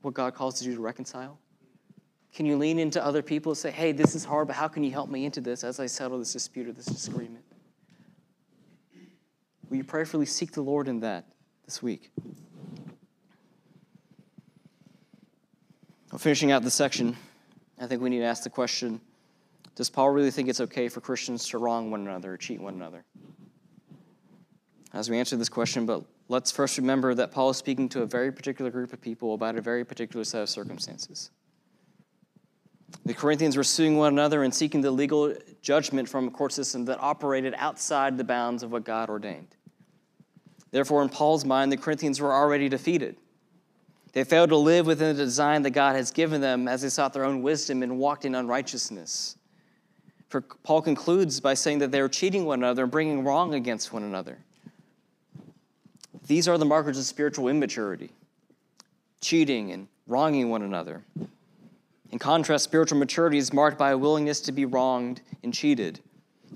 what 0.00 0.14
God 0.14 0.34
calls 0.34 0.58
to 0.58 0.64
do 0.64 0.74
to 0.74 0.80
reconcile? 0.80 1.38
Can 2.34 2.46
you 2.46 2.56
lean 2.56 2.78
into 2.78 3.04
other 3.04 3.22
people 3.22 3.52
and 3.52 3.58
say, 3.58 3.70
hey, 3.70 3.92
this 3.92 4.14
is 4.14 4.24
hard, 4.24 4.48
but 4.48 4.56
how 4.56 4.66
can 4.66 4.82
you 4.82 4.90
help 4.90 5.10
me 5.10 5.24
into 5.24 5.40
this 5.40 5.62
as 5.62 5.78
I 5.78 5.86
settle 5.86 6.18
this 6.18 6.32
dispute 6.32 6.66
or 6.66 6.72
this 6.72 6.86
disagreement? 6.86 7.44
Will 9.68 9.76
you 9.76 9.84
prayerfully 9.84 10.26
seek 10.26 10.52
the 10.52 10.62
Lord 10.62 10.88
in 10.88 11.00
that 11.00 11.26
this 11.64 11.82
week? 11.82 12.10
Well, 16.10 16.18
finishing 16.18 16.50
out 16.52 16.62
the 16.62 16.70
section, 16.70 17.16
I 17.78 17.86
think 17.86 18.02
we 18.02 18.10
need 18.10 18.18
to 18.18 18.24
ask 18.24 18.42
the 18.42 18.50
question 18.50 19.00
Does 19.76 19.88
Paul 19.88 20.10
really 20.10 20.30
think 20.30 20.48
it's 20.48 20.60
okay 20.60 20.88
for 20.88 21.00
Christians 21.00 21.48
to 21.48 21.58
wrong 21.58 21.90
one 21.90 22.02
another 22.02 22.34
or 22.34 22.36
cheat 22.36 22.60
one 22.60 22.74
another? 22.74 23.04
As 24.92 25.08
we 25.08 25.18
answer 25.18 25.36
this 25.36 25.48
question, 25.48 25.86
but 25.86 26.04
let's 26.28 26.50
first 26.50 26.76
remember 26.76 27.14
that 27.14 27.30
Paul 27.30 27.50
is 27.50 27.56
speaking 27.56 27.88
to 27.90 28.02
a 28.02 28.06
very 28.06 28.30
particular 28.30 28.70
group 28.70 28.92
of 28.92 29.00
people 29.00 29.34
about 29.34 29.56
a 29.56 29.62
very 29.62 29.84
particular 29.84 30.24
set 30.24 30.42
of 30.42 30.50
circumstances. 30.50 31.30
The 33.06 33.14
Corinthians 33.14 33.56
were 33.56 33.64
suing 33.64 33.96
one 33.96 34.12
another 34.12 34.42
and 34.42 34.54
seeking 34.54 34.82
the 34.82 34.90
legal 34.90 35.34
judgment 35.62 36.08
from 36.08 36.28
a 36.28 36.30
court 36.30 36.52
system 36.52 36.84
that 36.84 37.00
operated 37.00 37.54
outside 37.56 38.18
the 38.18 38.24
bounds 38.24 38.62
of 38.62 38.70
what 38.70 38.84
God 38.84 39.08
ordained. 39.08 39.56
Therefore, 40.72 41.02
in 41.02 41.08
Paul's 41.08 41.44
mind, 41.44 41.72
the 41.72 41.76
Corinthians 41.78 42.20
were 42.20 42.32
already 42.32 42.68
defeated. 42.68 43.16
They 44.12 44.24
failed 44.24 44.50
to 44.50 44.56
live 44.56 44.86
within 44.86 45.16
the 45.16 45.24
design 45.24 45.62
that 45.62 45.70
God 45.70 45.96
has 45.96 46.10
given 46.10 46.42
them 46.42 46.68
as 46.68 46.82
they 46.82 46.90
sought 46.90 47.14
their 47.14 47.24
own 47.24 47.40
wisdom 47.40 47.82
and 47.82 47.98
walked 47.98 48.26
in 48.26 48.34
unrighteousness. 48.34 49.36
For 50.28 50.42
Paul 50.42 50.82
concludes 50.82 51.40
by 51.40 51.54
saying 51.54 51.78
that 51.78 51.90
they 51.92 52.02
were 52.02 52.10
cheating 52.10 52.44
one 52.44 52.60
another 52.60 52.82
and 52.82 52.92
bringing 52.92 53.24
wrong 53.24 53.54
against 53.54 53.92
one 53.92 54.02
another. 54.02 54.38
These 56.26 56.48
are 56.48 56.58
the 56.58 56.64
markers 56.64 56.98
of 56.98 57.04
spiritual 57.04 57.48
immaturity 57.48 58.12
cheating 59.20 59.70
and 59.70 59.86
wronging 60.06 60.50
one 60.50 60.62
another. 60.62 61.02
In 62.10 62.18
contrast, 62.18 62.64
spiritual 62.64 62.98
maturity 62.98 63.38
is 63.38 63.52
marked 63.52 63.78
by 63.78 63.92
a 63.92 63.98
willingness 63.98 64.40
to 64.42 64.52
be 64.52 64.66
wronged 64.66 65.22
and 65.42 65.54
cheated. 65.54 66.00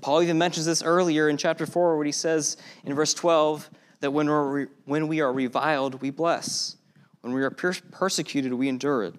Paul 0.01 0.21
even 0.21 0.37
mentions 0.37 0.67
this 0.67 0.83
earlier 0.83 1.29
in 1.29 1.37
chapter 1.37 1.65
4, 1.65 1.95
where 1.95 2.05
he 2.05 2.11
says 2.11 2.57
in 2.83 2.93
verse 2.93 3.13
12 3.15 3.69
that 4.01 4.11
when, 4.11 4.27
we're, 4.27 4.67
when 4.85 5.07
we 5.07 5.21
are 5.21 5.33
reviled, 5.33 6.01
we 6.01 6.11
bless. 6.11 6.75
When 7.21 7.33
we 7.33 7.41
are 7.41 7.49
persecuted, 7.49 8.53
we 8.53 8.69
endure 8.69 9.05
it. 9.05 9.15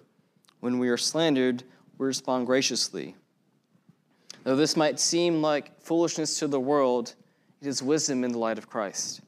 When 0.61 0.79
we 0.79 0.89
are 0.89 0.97
slandered, 0.97 1.65
we 1.97 2.07
respond 2.07 2.47
graciously. 2.47 3.17
Though 4.45 4.57
this 4.57 4.77
might 4.77 5.01
seem 5.01 5.43
like 5.43 5.81
foolishness 5.83 6.39
to 6.39 6.47
the 6.47 6.61
world, 6.61 7.15
it 7.61 7.67
is 7.67 7.83
wisdom 7.83 8.23
in 8.23 8.31
the 8.31 8.39
light 8.39 8.59
of 8.59 8.71
Christ. 8.71 9.21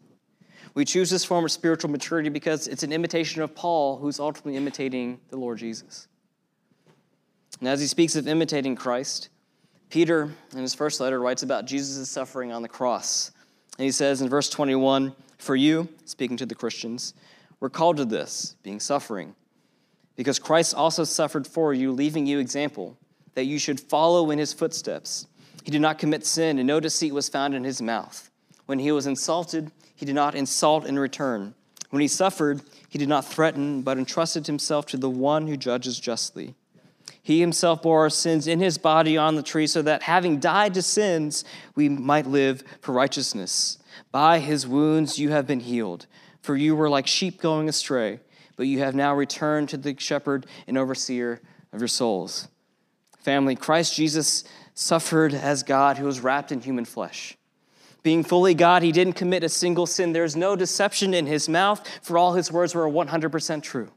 We 0.74 0.84
choose 0.84 1.10
this 1.10 1.24
form 1.24 1.44
of 1.44 1.50
spiritual 1.50 1.90
maturity 1.90 2.28
because 2.28 2.68
it's 2.68 2.82
an 2.82 2.92
imitation 2.92 3.42
of 3.42 3.54
Paul, 3.54 3.98
who's 3.98 4.20
ultimately 4.20 4.56
imitating 4.56 5.20
the 5.28 5.36
Lord 5.36 5.58
Jesus. 5.58 6.06
And 7.58 7.68
as 7.68 7.80
he 7.80 7.86
speaks 7.86 8.14
of 8.16 8.28
imitating 8.28 8.76
Christ, 8.76 9.28
Peter, 9.90 10.30
in 10.52 10.58
his 10.58 10.74
first 10.74 11.00
letter, 11.00 11.20
writes 11.20 11.42
about 11.42 11.66
Jesus' 11.66 12.08
suffering 12.08 12.52
on 12.52 12.62
the 12.62 12.68
cross. 12.68 13.32
And 13.76 13.84
he 13.84 13.90
says 13.90 14.22
in 14.22 14.28
verse 14.28 14.48
21 14.48 15.14
For 15.38 15.56
you, 15.56 15.88
speaking 16.04 16.36
to 16.36 16.46
the 16.46 16.54
Christians, 16.54 17.14
we're 17.58 17.70
called 17.70 17.96
to 17.98 18.04
this, 18.04 18.54
being 18.62 18.80
suffering, 18.80 19.34
because 20.16 20.38
Christ 20.38 20.74
also 20.74 21.04
suffered 21.04 21.46
for 21.46 21.74
you, 21.74 21.92
leaving 21.92 22.26
you 22.26 22.38
example, 22.38 22.96
that 23.34 23.44
you 23.44 23.58
should 23.58 23.80
follow 23.80 24.30
in 24.30 24.38
his 24.38 24.52
footsteps. 24.52 25.26
He 25.64 25.70
did 25.70 25.80
not 25.80 25.98
commit 25.98 26.24
sin, 26.24 26.58
and 26.58 26.66
no 26.66 26.80
deceit 26.80 27.12
was 27.12 27.28
found 27.28 27.54
in 27.54 27.64
his 27.64 27.82
mouth. 27.82 28.30
When 28.66 28.78
he 28.78 28.92
was 28.92 29.06
insulted, 29.06 29.70
he 30.00 30.06
did 30.06 30.14
not 30.14 30.34
insult 30.34 30.86
in 30.86 30.98
return. 30.98 31.52
When 31.90 32.00
he 32.00 32.08
suffered, 32.08 32.62
he 32.88 32.96
did 32.98 33.10
not 33.10 33.26
threaten, 33.26 33.82
but 33.82 33.98
entrusted 33.98 34.46
himself 34.46 34.86
to 34.86 34.96
the 34.96 35.10
one 35.10 35.46
who 35.46 35.58
judges 35.58 36.00
justly. 36.00 36.54
He 37.22 37.40
himself 37.40 37.82
bore 37.82 38.00
our 38.00 38.08
sins 38.08 38.46
in 38.46 38.60
his 38.60 38.78
body 38.78 39.18
on 39.18 39.36
the 39.36 39.42
tree, 39.42 39.66
so 39.66 39.82
that 39.82 40.04
having 40.04 40.40
died 40.40 40.72
to 40.72 40.80
sins, 40.80 41.44
we 41.74 41.90
might 41.90 42.26
live 42.26 42.64
for 42.80 42.92
righteousness. 42.92 43.76
By 44.10 44.38
his 44.38 44.66
wounds 44.66 45.18
you 45.18 45.32
have 45.32 45.46
been 45.46 45.60
healed. 45.60 46.06
For 46.40 46.56
you 46.56 46.74
were 46.74 46.88
like 46.88 47.06
sheep 47.06 47.38
going 47.38 47.68
astray, 47.68 48.20
but 48.56 48.66
you 48.66 48.78
have 48.78 48.94
now 48.94 49.14
returned 49.14 49.68
to 49.68 49.76
the 49.76 49.94
shepherd 49.98 50.46
and 50.66 50.78
overseer 50.78 51.42
of 51.74 51.80
your 51.82 51.88
souls. 51.88 52.48
Family, 53.18 53.54
Christ 53.54 53.94
Jesus 53.94 54.44
suffered 54.72 55.34
as 55.34 55.62
God 55.62 55.98
who 55.98 56.06
was 56.06 56.20
wrapped 56.20 56.52
in 56.52 56.62
human 56.62 56.86
flesh. 56.86 57.36
Being 58.02 58.24
fully 58.24 58.54
God, 58.54 58.82
he 58.82 58.92
didn't 58.92 59.14
commit 59.14 59.44
a 59.44 59.48
single 59.48 59.86
sin. 59.86 60.12
There's 60.12 60.36
no 60.36 60.56
deception 60.56 61.12
in 61.12 61.26
his 61.26 61.48
mouth, 61.48 61.86
for 62.02 62.16
all 62.16 62.32
his 62.32 62.50
words 62.50 62.74
were 62.74 62.88
100% 62.88 63.62
true. 63.62 63.90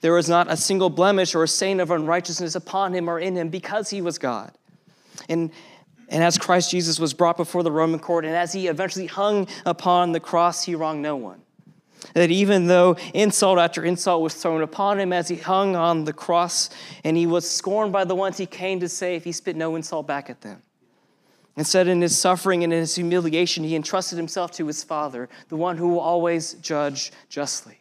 There 0.00 0.12
was 0.12 0.28
not 0.28 0.50
a 0.50 0.56
single 0.56 0.90
blemish 0.90 1.34
or 1.34 1.42
a 1.42 1.48
stain 1.48 1.80
of 1.80 1.90
unrighteousness 1.90 2.54
upon 2.54 2.94
him 2.94 3.08
or 3.08 3.18
in 3.18 3.34
him 3.34 3.48
because 3.48 3.90
he 3.90 4.00
was 4.00 4.18
God. 4.18 4.52
And 5.28 5.50
and 6.08 6.22
as 6.22 6.38
Christ 6.38 6.70
Jesus 6.70 7.00
was 7.00 7.14
brought 7.14 7.36
before 7.36 7.62
the 7.62 7.72
Roman 7.72 7.98
court, 7.98 8.24
and 8.24 8.34
as 8.34 8.52
he 8.52 8.68
eventually 8.68 9.06
hung 9.06 9.48
upon 9.64 10.12
the 10.12 10.20
cross, 10.20 10.62
he 10.62 10.74
wronged 10.74 11.02
no 11.02 11.16
one. 11.16 11.42
That 12.14 12.30
even 12.30 12.66
though 12.68 12.96
insult 13.12 13.58
after 13.58 13.84
insult 13.84 14.22
was 14.22 14.34
thrown 14.34 14.62
upon 14.62 15.00
him 15.00 15.12
as 15.12 15.28
he 15.28 15.36
hung 15.36 15.74
on 15.74 16.04
the 16.04 16.12
cross, 16.12 16.70
and 17.02 17.16
he 17.16 17.26
was 17.26 17.48
scorned 17.48 17.92
by 17.92 18.04
the 18.04 18.14
ones 18.14 18.36
he 18.36 18.46
came 18.46 18.78
to 18.80 18.88
save, 18.88 19.24
he 19.24 19.32
spit 19.32 19.56
no 19.56 19.74
insult 19.74 20.06
back 20.06 20.30
at 20.30 20.42
them. 20.42 20.62
Instead, 21.56 21.88
in 21.88 22.02
his 22.02 22.18
suffering 22.18 22.62
and 22.64 22.72
in 22.72 22.80
his 22.80 22.94
humiliation, 22.94 23.64
he 23.64 23.74
entrusted 23.74 24.18
himself 24.18 24.50
to 24.52 24.66
his 24.66 24.84
Father, 24.84 25.28
the 25.48 25.56
one 25.56 25.78
who 25.78 25.88
will 25.88 26.00
always 26.00 26.54
judge 26.54 27.12
justly. 27.28 27.80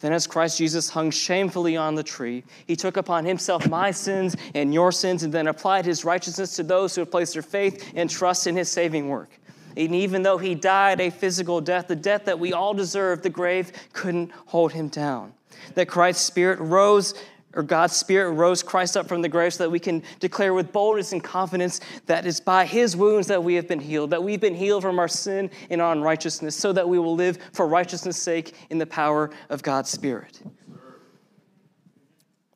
Then, 0.00 0.12
as 0.12 0.26
Christ 0.26 0.58
Jesus 0.58 0.88
hung 0.88 1.10
shamefully 1.10 1.76
on 1.76 1.94
the 1.94 2.02
tree, 2.02 2.44
he 2.66 2.76
took 2.76 2.96
upon 2.96 3.24
himself 3.24 3.68
my 3.68 3.90
sins 3.90 4.36
and 4.54 4.72
your 4.72 4.92
sins, 4.92 5.24
and 5.24 5.32
then 5.32 5.48
applied 5.48 5.84
his 5.84 6.04
righteousness 6.04 6.54
to 6.56 6.62
those 6.62 6.94
who 6.94 7.00
have 7.00 7.10
placed 7.10 7.32
their 7.32 7.42
faith 7.42 7.92
and 7.96 8.08
trust 8.08 8.46
in 8.46 8.56
his 8.56 8.70
saving 8.70 9.08
work. 9.08 9.30
And 9.76 9.94
even 9.94 10.22
though 10.22 10.38
he 10.38 10.54
died 10.54 11.00
a 11.00 11.10
physical 11.10 11.60
death, 11.60 11.88
the 11.88 11.96
death 11.96 12.24
that 12.24 12.38
we 12.38 12.52
all 12.52 12.74
deserve, 12.74 13.22
the 13.22 13.30
grave 13.30 13.72
couldn't 13.92 14.30
hold 14.46 14.72
him 14.72 14.88
down. 14.88 15.34
That 15.74 15.88
Christ's 15.88 16.24
Spirit 16.24 16.60
rose 16.60 17.14
or 17.54 17.62
God's 17.62 17.96
Spirit 17.96 18.32
rose 18.32 18.62
Christ 18.62 18.96
up 18.96 19.08
from 19.08 19.22
the 19.22 19.28
grave 19.28 19.54
so 19.54 19.64
that 19.64 19.70
we 19.70 19.78
can 19.78 20.02
declare 20.20 20.52
with 20.52 20.72
boldness 20.72 21.12
and 21.12 21.22
confidence 21.24 21.80
that 22.06 22.26
it's 22.26 22.40
by 22.40 22.66
His 22.66 22.96
wounds 22.96 23.26
that 23.28 23.42
we 23.42 23.54
have 23.54 23.66
been 23.66 23.80
healed, 23.80 24.10
that 24.10 24.22
we've 24.22 24.40
been 24.40 24.54
healed 24.54 24.82
from 24.82 24.98
our 24.98 25.08
sin 25.08 25.50
and 25.70 25.80
our 25.80 25.92
unrighteousness, 25.92 26.54
so 26.54 26.72
that 26.72 26.88
we 26.88 26.98
will 26.98 27.14
live 27.14 27.38
for 27.52 27.66
righteousness' 27.66 28.20
sake 28.20 28.54
in 28.70 28.78
the 28.78 28.86
power 28.86 29.30
of 29.48 29.62
God's 29.62 29.90
Spirit. 29.90 30.42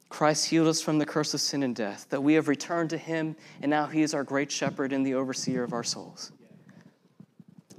Christ 0.08 0.50
healed 0.50 0.68
us 0.68 0.82
from 0.82 0.98
the 0.98 1.06
curse 1.06 1.32
of 1.32 1.40
sin 1.40 1.62
and 1.62 1.74
death, 1.74 2.06
that 2.10 2.22
we 2.22 2.34
have 2.34 2.46
returned 2.46 2.90
to 2.90 2.98
Him, 2.98 3.34
and 3.62 3.70
now 3.70 3.86
He 3.86 4.02
is 4.02 4.12
our 4.12 4.24
great 4.24 4.52
shepherd 4.52 4.92
and 4.92 5.06
the 5.06 5.14
overseer 5.14 5.64
of 5.64 5.72
our 5.72 5.82
souls. 5.82 6.32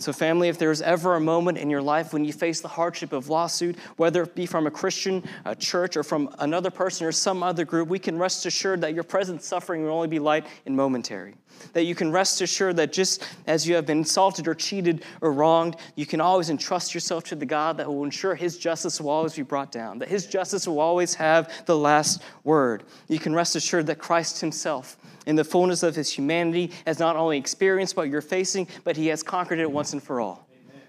So, 0.03 0.11
family, 0.11 0.49
if 0.49 0.57
there's 0.57 0.81
ever 0.81 1.15
a 1.15 1.21
moment 1.21 1.57
in 1.57 1.69
your 1.69 1.81
life 1.81 2.11
when 2.11 2.25
you 2.25 2.33
face 2.33 2.59
the 2.59 2.67
hardship 2.67 3.13
of 3.13 3.29
lawsuit, 3.29 3.77
whether 3.95 4.23
it 4.23 4.35
be 4.35 4.45
from 4.45 4.67
a 4.67 4.71
Christian, 4.71 5.23
a 5.45 5.55
church, 5.55 5.95
or 5.95 6.03
from 6.03 6.29
another 6.39 6.69
person 6.69 7.07
or 7.07 7.13
some 7.13 7.41
other 7.41 7.63
group, 7.63 7.87
we 7.87 7.99
can 7.99 8.19
rest 8.19 8.45
assured 8.45 8.81
that 8.81 8.93
your 8.93 9.05
present 9.05 9.41
suffering 9.41 9.81
will 9.81 9.91
only 9.91 10.09
be 10.09 10.19
light 10.19 10.45
and 10.65 10.75
momentary. 10.75 11.35
That 11.71 11.83
you 11.83 11.95
can 11.95 12.11
rest 12.11 12.41
assured 12.41 12.75
that 12.75 12.91
just 12.91 13.23
as 13.47 13.65
you 13.65 13.75
have 13.75 13.85
been 13.85 13.99
insulted 13.99 14.45
or 14.45 14.55
cheated 14.55 15.05
or 15.21 15.31
wronged, 15.31 15.77
you 15.95 16.05
can 16.05 16.19
always 16.19 16.49
entrust 16.49 16.93
yourself 16.93 17.23
to 17.25 17.35
the 17.35 17.45
God 17.45 17.77
that 17.77 17.87
will 17.87 18.03
ensure 18.03 18.35
His 18.35 18.57
justice 18.57 18.99
will 18.99 19.09
always 19.09 19.37
be 19.37 19.43
brought 19.43 19.71
down, 19.71 19.99
that 19.99 20.09
His 20.09 20.27
justice 20.27 20.67
will 20.67 20.81
always 20.81 21.13
have 21.13 21.65
the 21.65 21.77
last 21.77 22.21
word. 22.43 22.83
You 23.07 23.19
can 23.19 23.33
rest 23.33 23.55
assured 23.55 23.87
that 23.87 23.99
Christ 23.99 24.41
Himself 24.41 24.97
in 25.25 25.35
the 25.35 25.43
fullness 25.43 25.83
of 25.83 25.95
his 25.95 26.11
humanity, 26.11 26.71
has 26.85 26.99
not 26.99 27.15
only 27.15 27.37
experienced 27.37 27.95
what 27.95 28.09
you're 28.09 28.21
facing, 28.21 28.67
but 28.83 28.97
he 28.97 29.07
has 29.07 29.23
conquered 29.23 29.59
it 29.59 29.71
once 29.71 29.92
and 29.93 30.03
for 30.03 30.19
all. 30.19 30.47
Amen. 30.51 30.81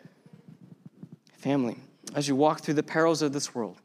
Family, 1.34 1.76
as 2.14 2.26
you 2.26 2.34
walk 2.34 2.60
through 2.60 2.74
the 2.74 2.82
perils 2.82 3.22
of 3.22 3.32
this 3.32 3.54
world, 3.54 3.78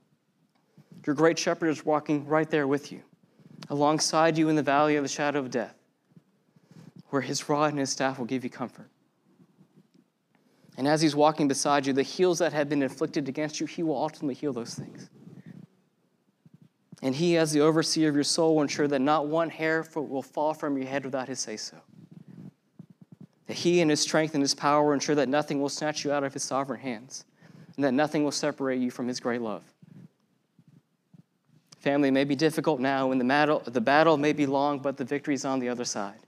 your 1.06 1.16
great 1.16 1.38
shepherd 1.38 1.68
is 1.68 1.86
walking 1.86 2.26
right 2.26 2.50
there 2.50 2.68
with 2.68 2.92
you, 2.92 3.02
alongside 3.70 4.38
you 4.38 4.50
in 4.50 4.56
the 4.56 4.64
valley 4.64 4.96
of 4.96 5.04
the 5.04 5.10
shadow 5.10 5.40
of 5.40 5.52
death, 5.52 5.76
where 7.10 7.22
his 7.22 7.48
rod 7.50 7.72
and 7.72 7.80
his 7.80 7.90
staff 7.90 8.20
will 8.20 8.26
give 8.26 8.44
you 8.44 8.50
comfort. 8.50 8.90
And 10.78 10.88
as 10.88 11.02
he's 11.02 11.16
walking 11.16 11.48
beside 11.48 11.86
you, 11.86 11.94
the 11.94 12.04
heals 12.04 12.40
that 12.40 12.54
have 12.54 12.70
been 12.70 12.82
inflicted 12.82 13.28
against 13.28 13.60
you, 13.60 13.66
he 13.66 13.84
will 13.84 13.98
ultimately 13.98 14.34
heal 14.34 14.54
those 14.54 14.76
things. 14.76 15.10
And 17.02 17.16
he, 17.16 17.38
as 17.38 17.52
the 17.52 17.62
overseer 17.62 18.10
of 18.10 18.16
your 18.16 18.24
soul, 18.24 18.56
will 18.56 18.62
ensure 18.62 18.88
that 18.88 19.00
not 19.00 19.28
one 19.28 19.50
hair 19.50 19.86
will 19.96 20.22
fall 20.22 20.54
from 20.54 20.78
your 20.78 20.88
head 20.88 21.04
without 21.06 21.28
his 21.28 21.40
say 21.40 21.58
so. 21.58 21.78
That 23.50 23.58
he, 23.58 23.82
in 23.82 23.90
his 23.90 24.00
strength 24.00 24.36
and 24.36 24.44
his 24.44 24.54
power, 24.54 24.94
ensure 24.94 25.16
that 25.16 25.28
nothing 25.28 25.60
will 25.60 25.70
snatch 25.70 26.06
you 26.06 26.12
out 26.12 26.24
of 26.24 26.34
his 26.34 26.44
sovereign 26.44 26.80
hands, 26.80 27.26
and 27.76 27.84
that 27.84 27.96
nothing 27.96 28.24
will 28.24 28.32
separate 28.32 28.80
you 28.80 28.92
from 28.92 29.08
his 29.08 29.20
great 29.20 29.42
love. 29.42 29.64
Family 31.80 32.12
may 32.12 32.26
be 32.26 32.36
difficult 32.36 32.80
now, 32.80 33.12
and 33.12 33.20
the 33.20 33.26
battle, 33.26 33.64
the 33.66 33.82
battle 33.82 34.18
may 34.18 34.34
be 34.34 34.46
long, 34.46 34.78
but 34.78 34.98
the 34.98 35.04
victory 35.04 35.34
is 35.34 35.46
on 35.46 35.58
the 35.58 35.68
other 35.68 35.84
side. 35.84 36.20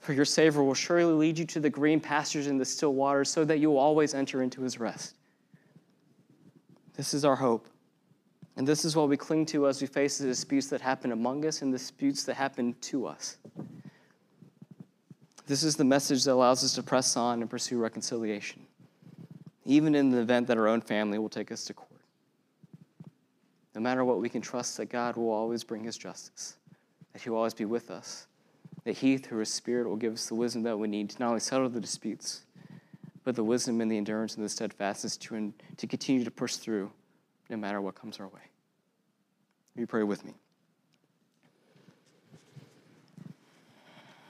For 0.00 0.12
your 0.12 0.26
Savior 0.26 0.62
will 0.62 0.74
surely 0.74 1.14
lead 1.14 1.38
you 1.38 1.46
to 1.46 1.60
the 1.60 1.70
green 1.70 1.98
pastures 1.98 2.46
and 2.46 2.60
the 2.60 2.64
still 2.66 2.92
waters 2.92 3.30
so 3.30 3.46
that 3.46 3.58
you 3.58 3.70
will 3.70 3.78
always 3.78 4.12
enter 4.12 4.42
into 4.42 4.60
his 4.60 4.78
rest. 4.78 5.16
This 6.92 7.14
is 7.14 7.24
our 7.24 7.36
hope. 7.36 7.68
And 8.58 8.68
this 8.68 8.84
is 8.84 8.94
what 8.94 9.08
we 9.08 9.16
cling 9.16 9.46
to 9.46 9.66
as 9.66 9.80
we 9.80 9.86
face 9.86 10.18
the 10.18 10.26
disputes 10.26 10.66
that 10.66 10.82
happen 10.82 11.12
among 11.12 11.46
us 11.46 11.62
and 11.62 11.72
the 11.72 11.78
disputes 11.78 12.24
that 12.24 12.34
happen 12.34 12.76
to 12.82 13.06
us. 13.06 13.38
This 15.48 15.62
is 15.62 15.76
the 15.76 15.84
message 15.84 16.24
that 16.24 16.32
allows 16.32 16.62
us 16.62 16.74
to 16.74 16.82
press 16.82 17.16
on 17.16 17.40
and 17.40 17.48
pursue 17.48 17.78
reconciliation, 17.78 18.66
even 19.64 19.94
in 19.94 20.10
the 20.10 20.18
event 20.18 20.46
that 20.48 20.58
our 20.58 20.68
own 20.68 20.82
family 20.82 21.18
will 21.18 21.30
take 21.30 21.50
us 21.50 21.64
to 21.64 21.72
court. 21.72 22.02
No 23.74 23.80
matter 23.80 24.04
what, 24.04 24.20
we 24.20 24.28
can 24.28 24.42
trust 24.42 24.76
that 24.76 24.90
God 24.90 25.16
will 25.16 25.30
always 25.30 25.64
bring 25.64 25.82
his 25.82 25.96
justice, 25.96 26.58
that 27.14 27.22
he 27.22 27.30
will 27.30 27.38
always 27.38 27.54
be 27.54 27.64
with 27.64 27.90
us, 27.90 28.26
that 28.84 28.98
he, 28.98 29.16
through 29.16 29.38
his 29.38 29.48
Spirit, 29.48 29.88
will 29.88 29.96
give 29.96 30.12
us 30.12 30.26
the 30.26 30.34
wisdom 30.34 30.64
that 30.64 30.78
we 30.78 30.86
need 30.86 31.08
to 31.08 31.18
not 31.18 31.28
only 31.28 31.40
settle 31.40 31.70
the 31.70 31.80
disputes, 31.80 32.44
but 33.24 33.34
the 33.34 33.44
wisdom 33.44 33.80
and 33.80 33.90
the 33.90 33.96
endurance 33.96 34.34
and 34.34 34.44
the 34.44 34.50
steadfastness 34.50 35.16
to, 35.16 35.54
to 35.78 35.86
continue 35.86 36.24
to 36.24 36.30
push 36.30 36.56
through 36.56 36.90
no 37.48 37.56
matter 37.56 37.80
what 37.80 37.94
comes 37.94 38.20
our 38.20 38.28
way. 38.28 38.42
You 39.76 39.86
pray 39.86 40.02
with 40.02 40.26
me? 40.26 40.34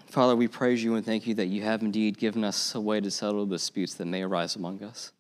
Father, 0.09 0.35
we 0.35 0.49
praise 0.49 0.83
you 0.83 0.95
and 0.95 1.05
thank 1.05 1.27
you 1.27 1.35
that 1.35 1.47
you 1.47 1.63
have 1.63 1.83
indeed 1.83 2.17
given 2.17 2.43
us 2.43 2.75
a 2.75 2.81
way 2.81 2.99
to 3.01 3.11
settle 3.11 3.45
the 3.45 3.57
disputes 3.57 3.95
that 3.95 4.07
may 4.07 4.23
arise 4.23 4.57
among 4.57 4.83
us. 4.83 5.13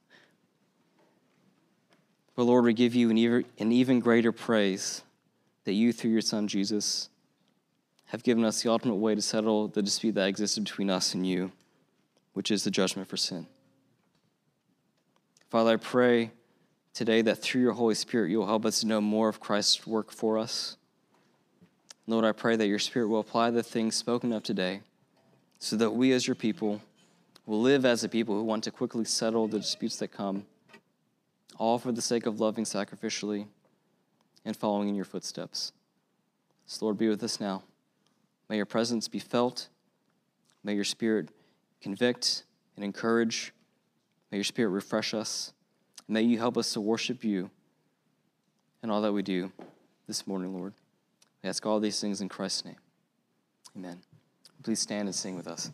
But 2.35 2.44
Lord, 2.44 2.64
we 2.64 2.72
give 2.72 2.94
you 2.94 3.11
an 3.11 3.18
even, 3.18 3.44
an 3.59 3.70
even 3.70 4.01
greater 4.01 4.33
praise 4.33 5.03
that 5.64 5.74
you, 5.74 5.92
through 5.92 6.12
your 6.12 6.22
Son 6.22 6.48
Jesus, 6.48 7.11
have 8.07 8.22
given 8.22 8.44
us 8.44 8.62
the 8.62 8.70
ultimate 8.70 8.94
way 8.94 9.14
to 9.14 9.20
settle 9.20 9.68
the 9.68 9.83
dispute 9.83 10.14
that 10.14 10.29
existed 10.29 10.64
between 10.64 10.88
us 10.88 11.12
and 11.12 11.27
you, 11.27 11.53
which 12.33 12.51
is 12.51 12.64
the 12.64 12.70
judgment 12.70 13.09
for 13.09 13.18
sin. 13.18 13.46
Father, 15.51 15.72
I 15.72 15.77
pray 15.77 16.31
today 16.94 17.20
that 17.22 17.37
through 17.37 17.61
your 17.61 17.72
Holy 17.72 17.94
Spirit, 17.94 18.31
you'll 18.31 18.46
help 18.46 18.64
us 18.64 18.81
to 18.81 18.87
know 18.87 19.03
more 19.03 19.29
of 19.29 19.40
Christ's 19.40 19.87
work 19.87 20.11
for 20.11 20.38
us. 20.38 20.79
Lord, 22.09 22.25
I 22.25 22.33
pray 22.33 22.57
that 22.57 22.66
your 22.66 22.79
Spirit 22.79 23.09
will 23.09 23.21
apply 23.21 23.51
the 23.51 23.62
things 23.62 23.94
spoken 23.94 24.33
of 24.33 24.42
today 24.42 24.81
so 25.59 25.77
that 25.77 25.90
we, 25.90 26.12
as 26.12 26.27
your 26.27 26.35
people, 26.35 26.81
will 27.44 27.61
live 27.61 27.85
as 27.85 28.03
a 28.03 28.09
people 28.09 28.35
who 28.35 28.44
want 28.44 28.64
to 28.64 28.71
quickly 28.71 29.05
settle 29.05 29.47
the 29.47 29.59
disputes 29.59 29.97
that 29.99 30.09
come 30.09 30.47
all 31.59 31.79
for 31.79 31.92
the 31.92 32.01
sake 32.01 32.25
of 32.25 32.40
loving 32.40 32.64
sacrificially 32.64 33.47
and 34.47 34.57
following 34.57 34.88
in 34.88 34.94
your 34.94 35.05
footsteps. 35.05 35.73
So, 36.64 36.87
Lord, 36.87 36.97
be 36.97 37.11
with 37.11 37.23
us 37.23 37.40
now. 37.40 37.62
May 38.49 38.57
your 38.57 38.64
presence 38.64 39.07
be 39.07 39.18
felt. 39.18 39.68
May 40.64 40.75
your 40.75 40.85
spirit 40.85 41.29
convict 41.83 42.44
and 42.77 42.85
encourage. 42.87 43.53
May 44.31 44.38
your 44.38 44.44
spirit 44.44 44.71
refresh 44.71 45.12
us. 45.12 45.53
May 46.09 46.23
you 46.23 46.38
help 46.38 46.57
us 46.57 46.73
to 46.73 46.81
worship 46.81 47.23
you 47.23 47.51
in 48.83 48.88
all 48.88 49.03
that 49.03 49.12
we 49.12 49.23
do 49.23 49.53
this 50.07 50.27
morning, 50.27 50.55
Lord. 50.55 50.73
We 51.42 51.48
ask 51.48 51.64
all 51.64 51.81
these 51.81 52.01
things 52.01 52.20
in 52.20 52.29
Christ's 52.29 52.64
name. 52.64 52.77
Amen. 53.77 54.01
Please 54.62 54.81
stand 54.81 55.09
and 55.09 55.14
sing 55.14 55.37
with 55.37 55.46
us. 55.46 55.70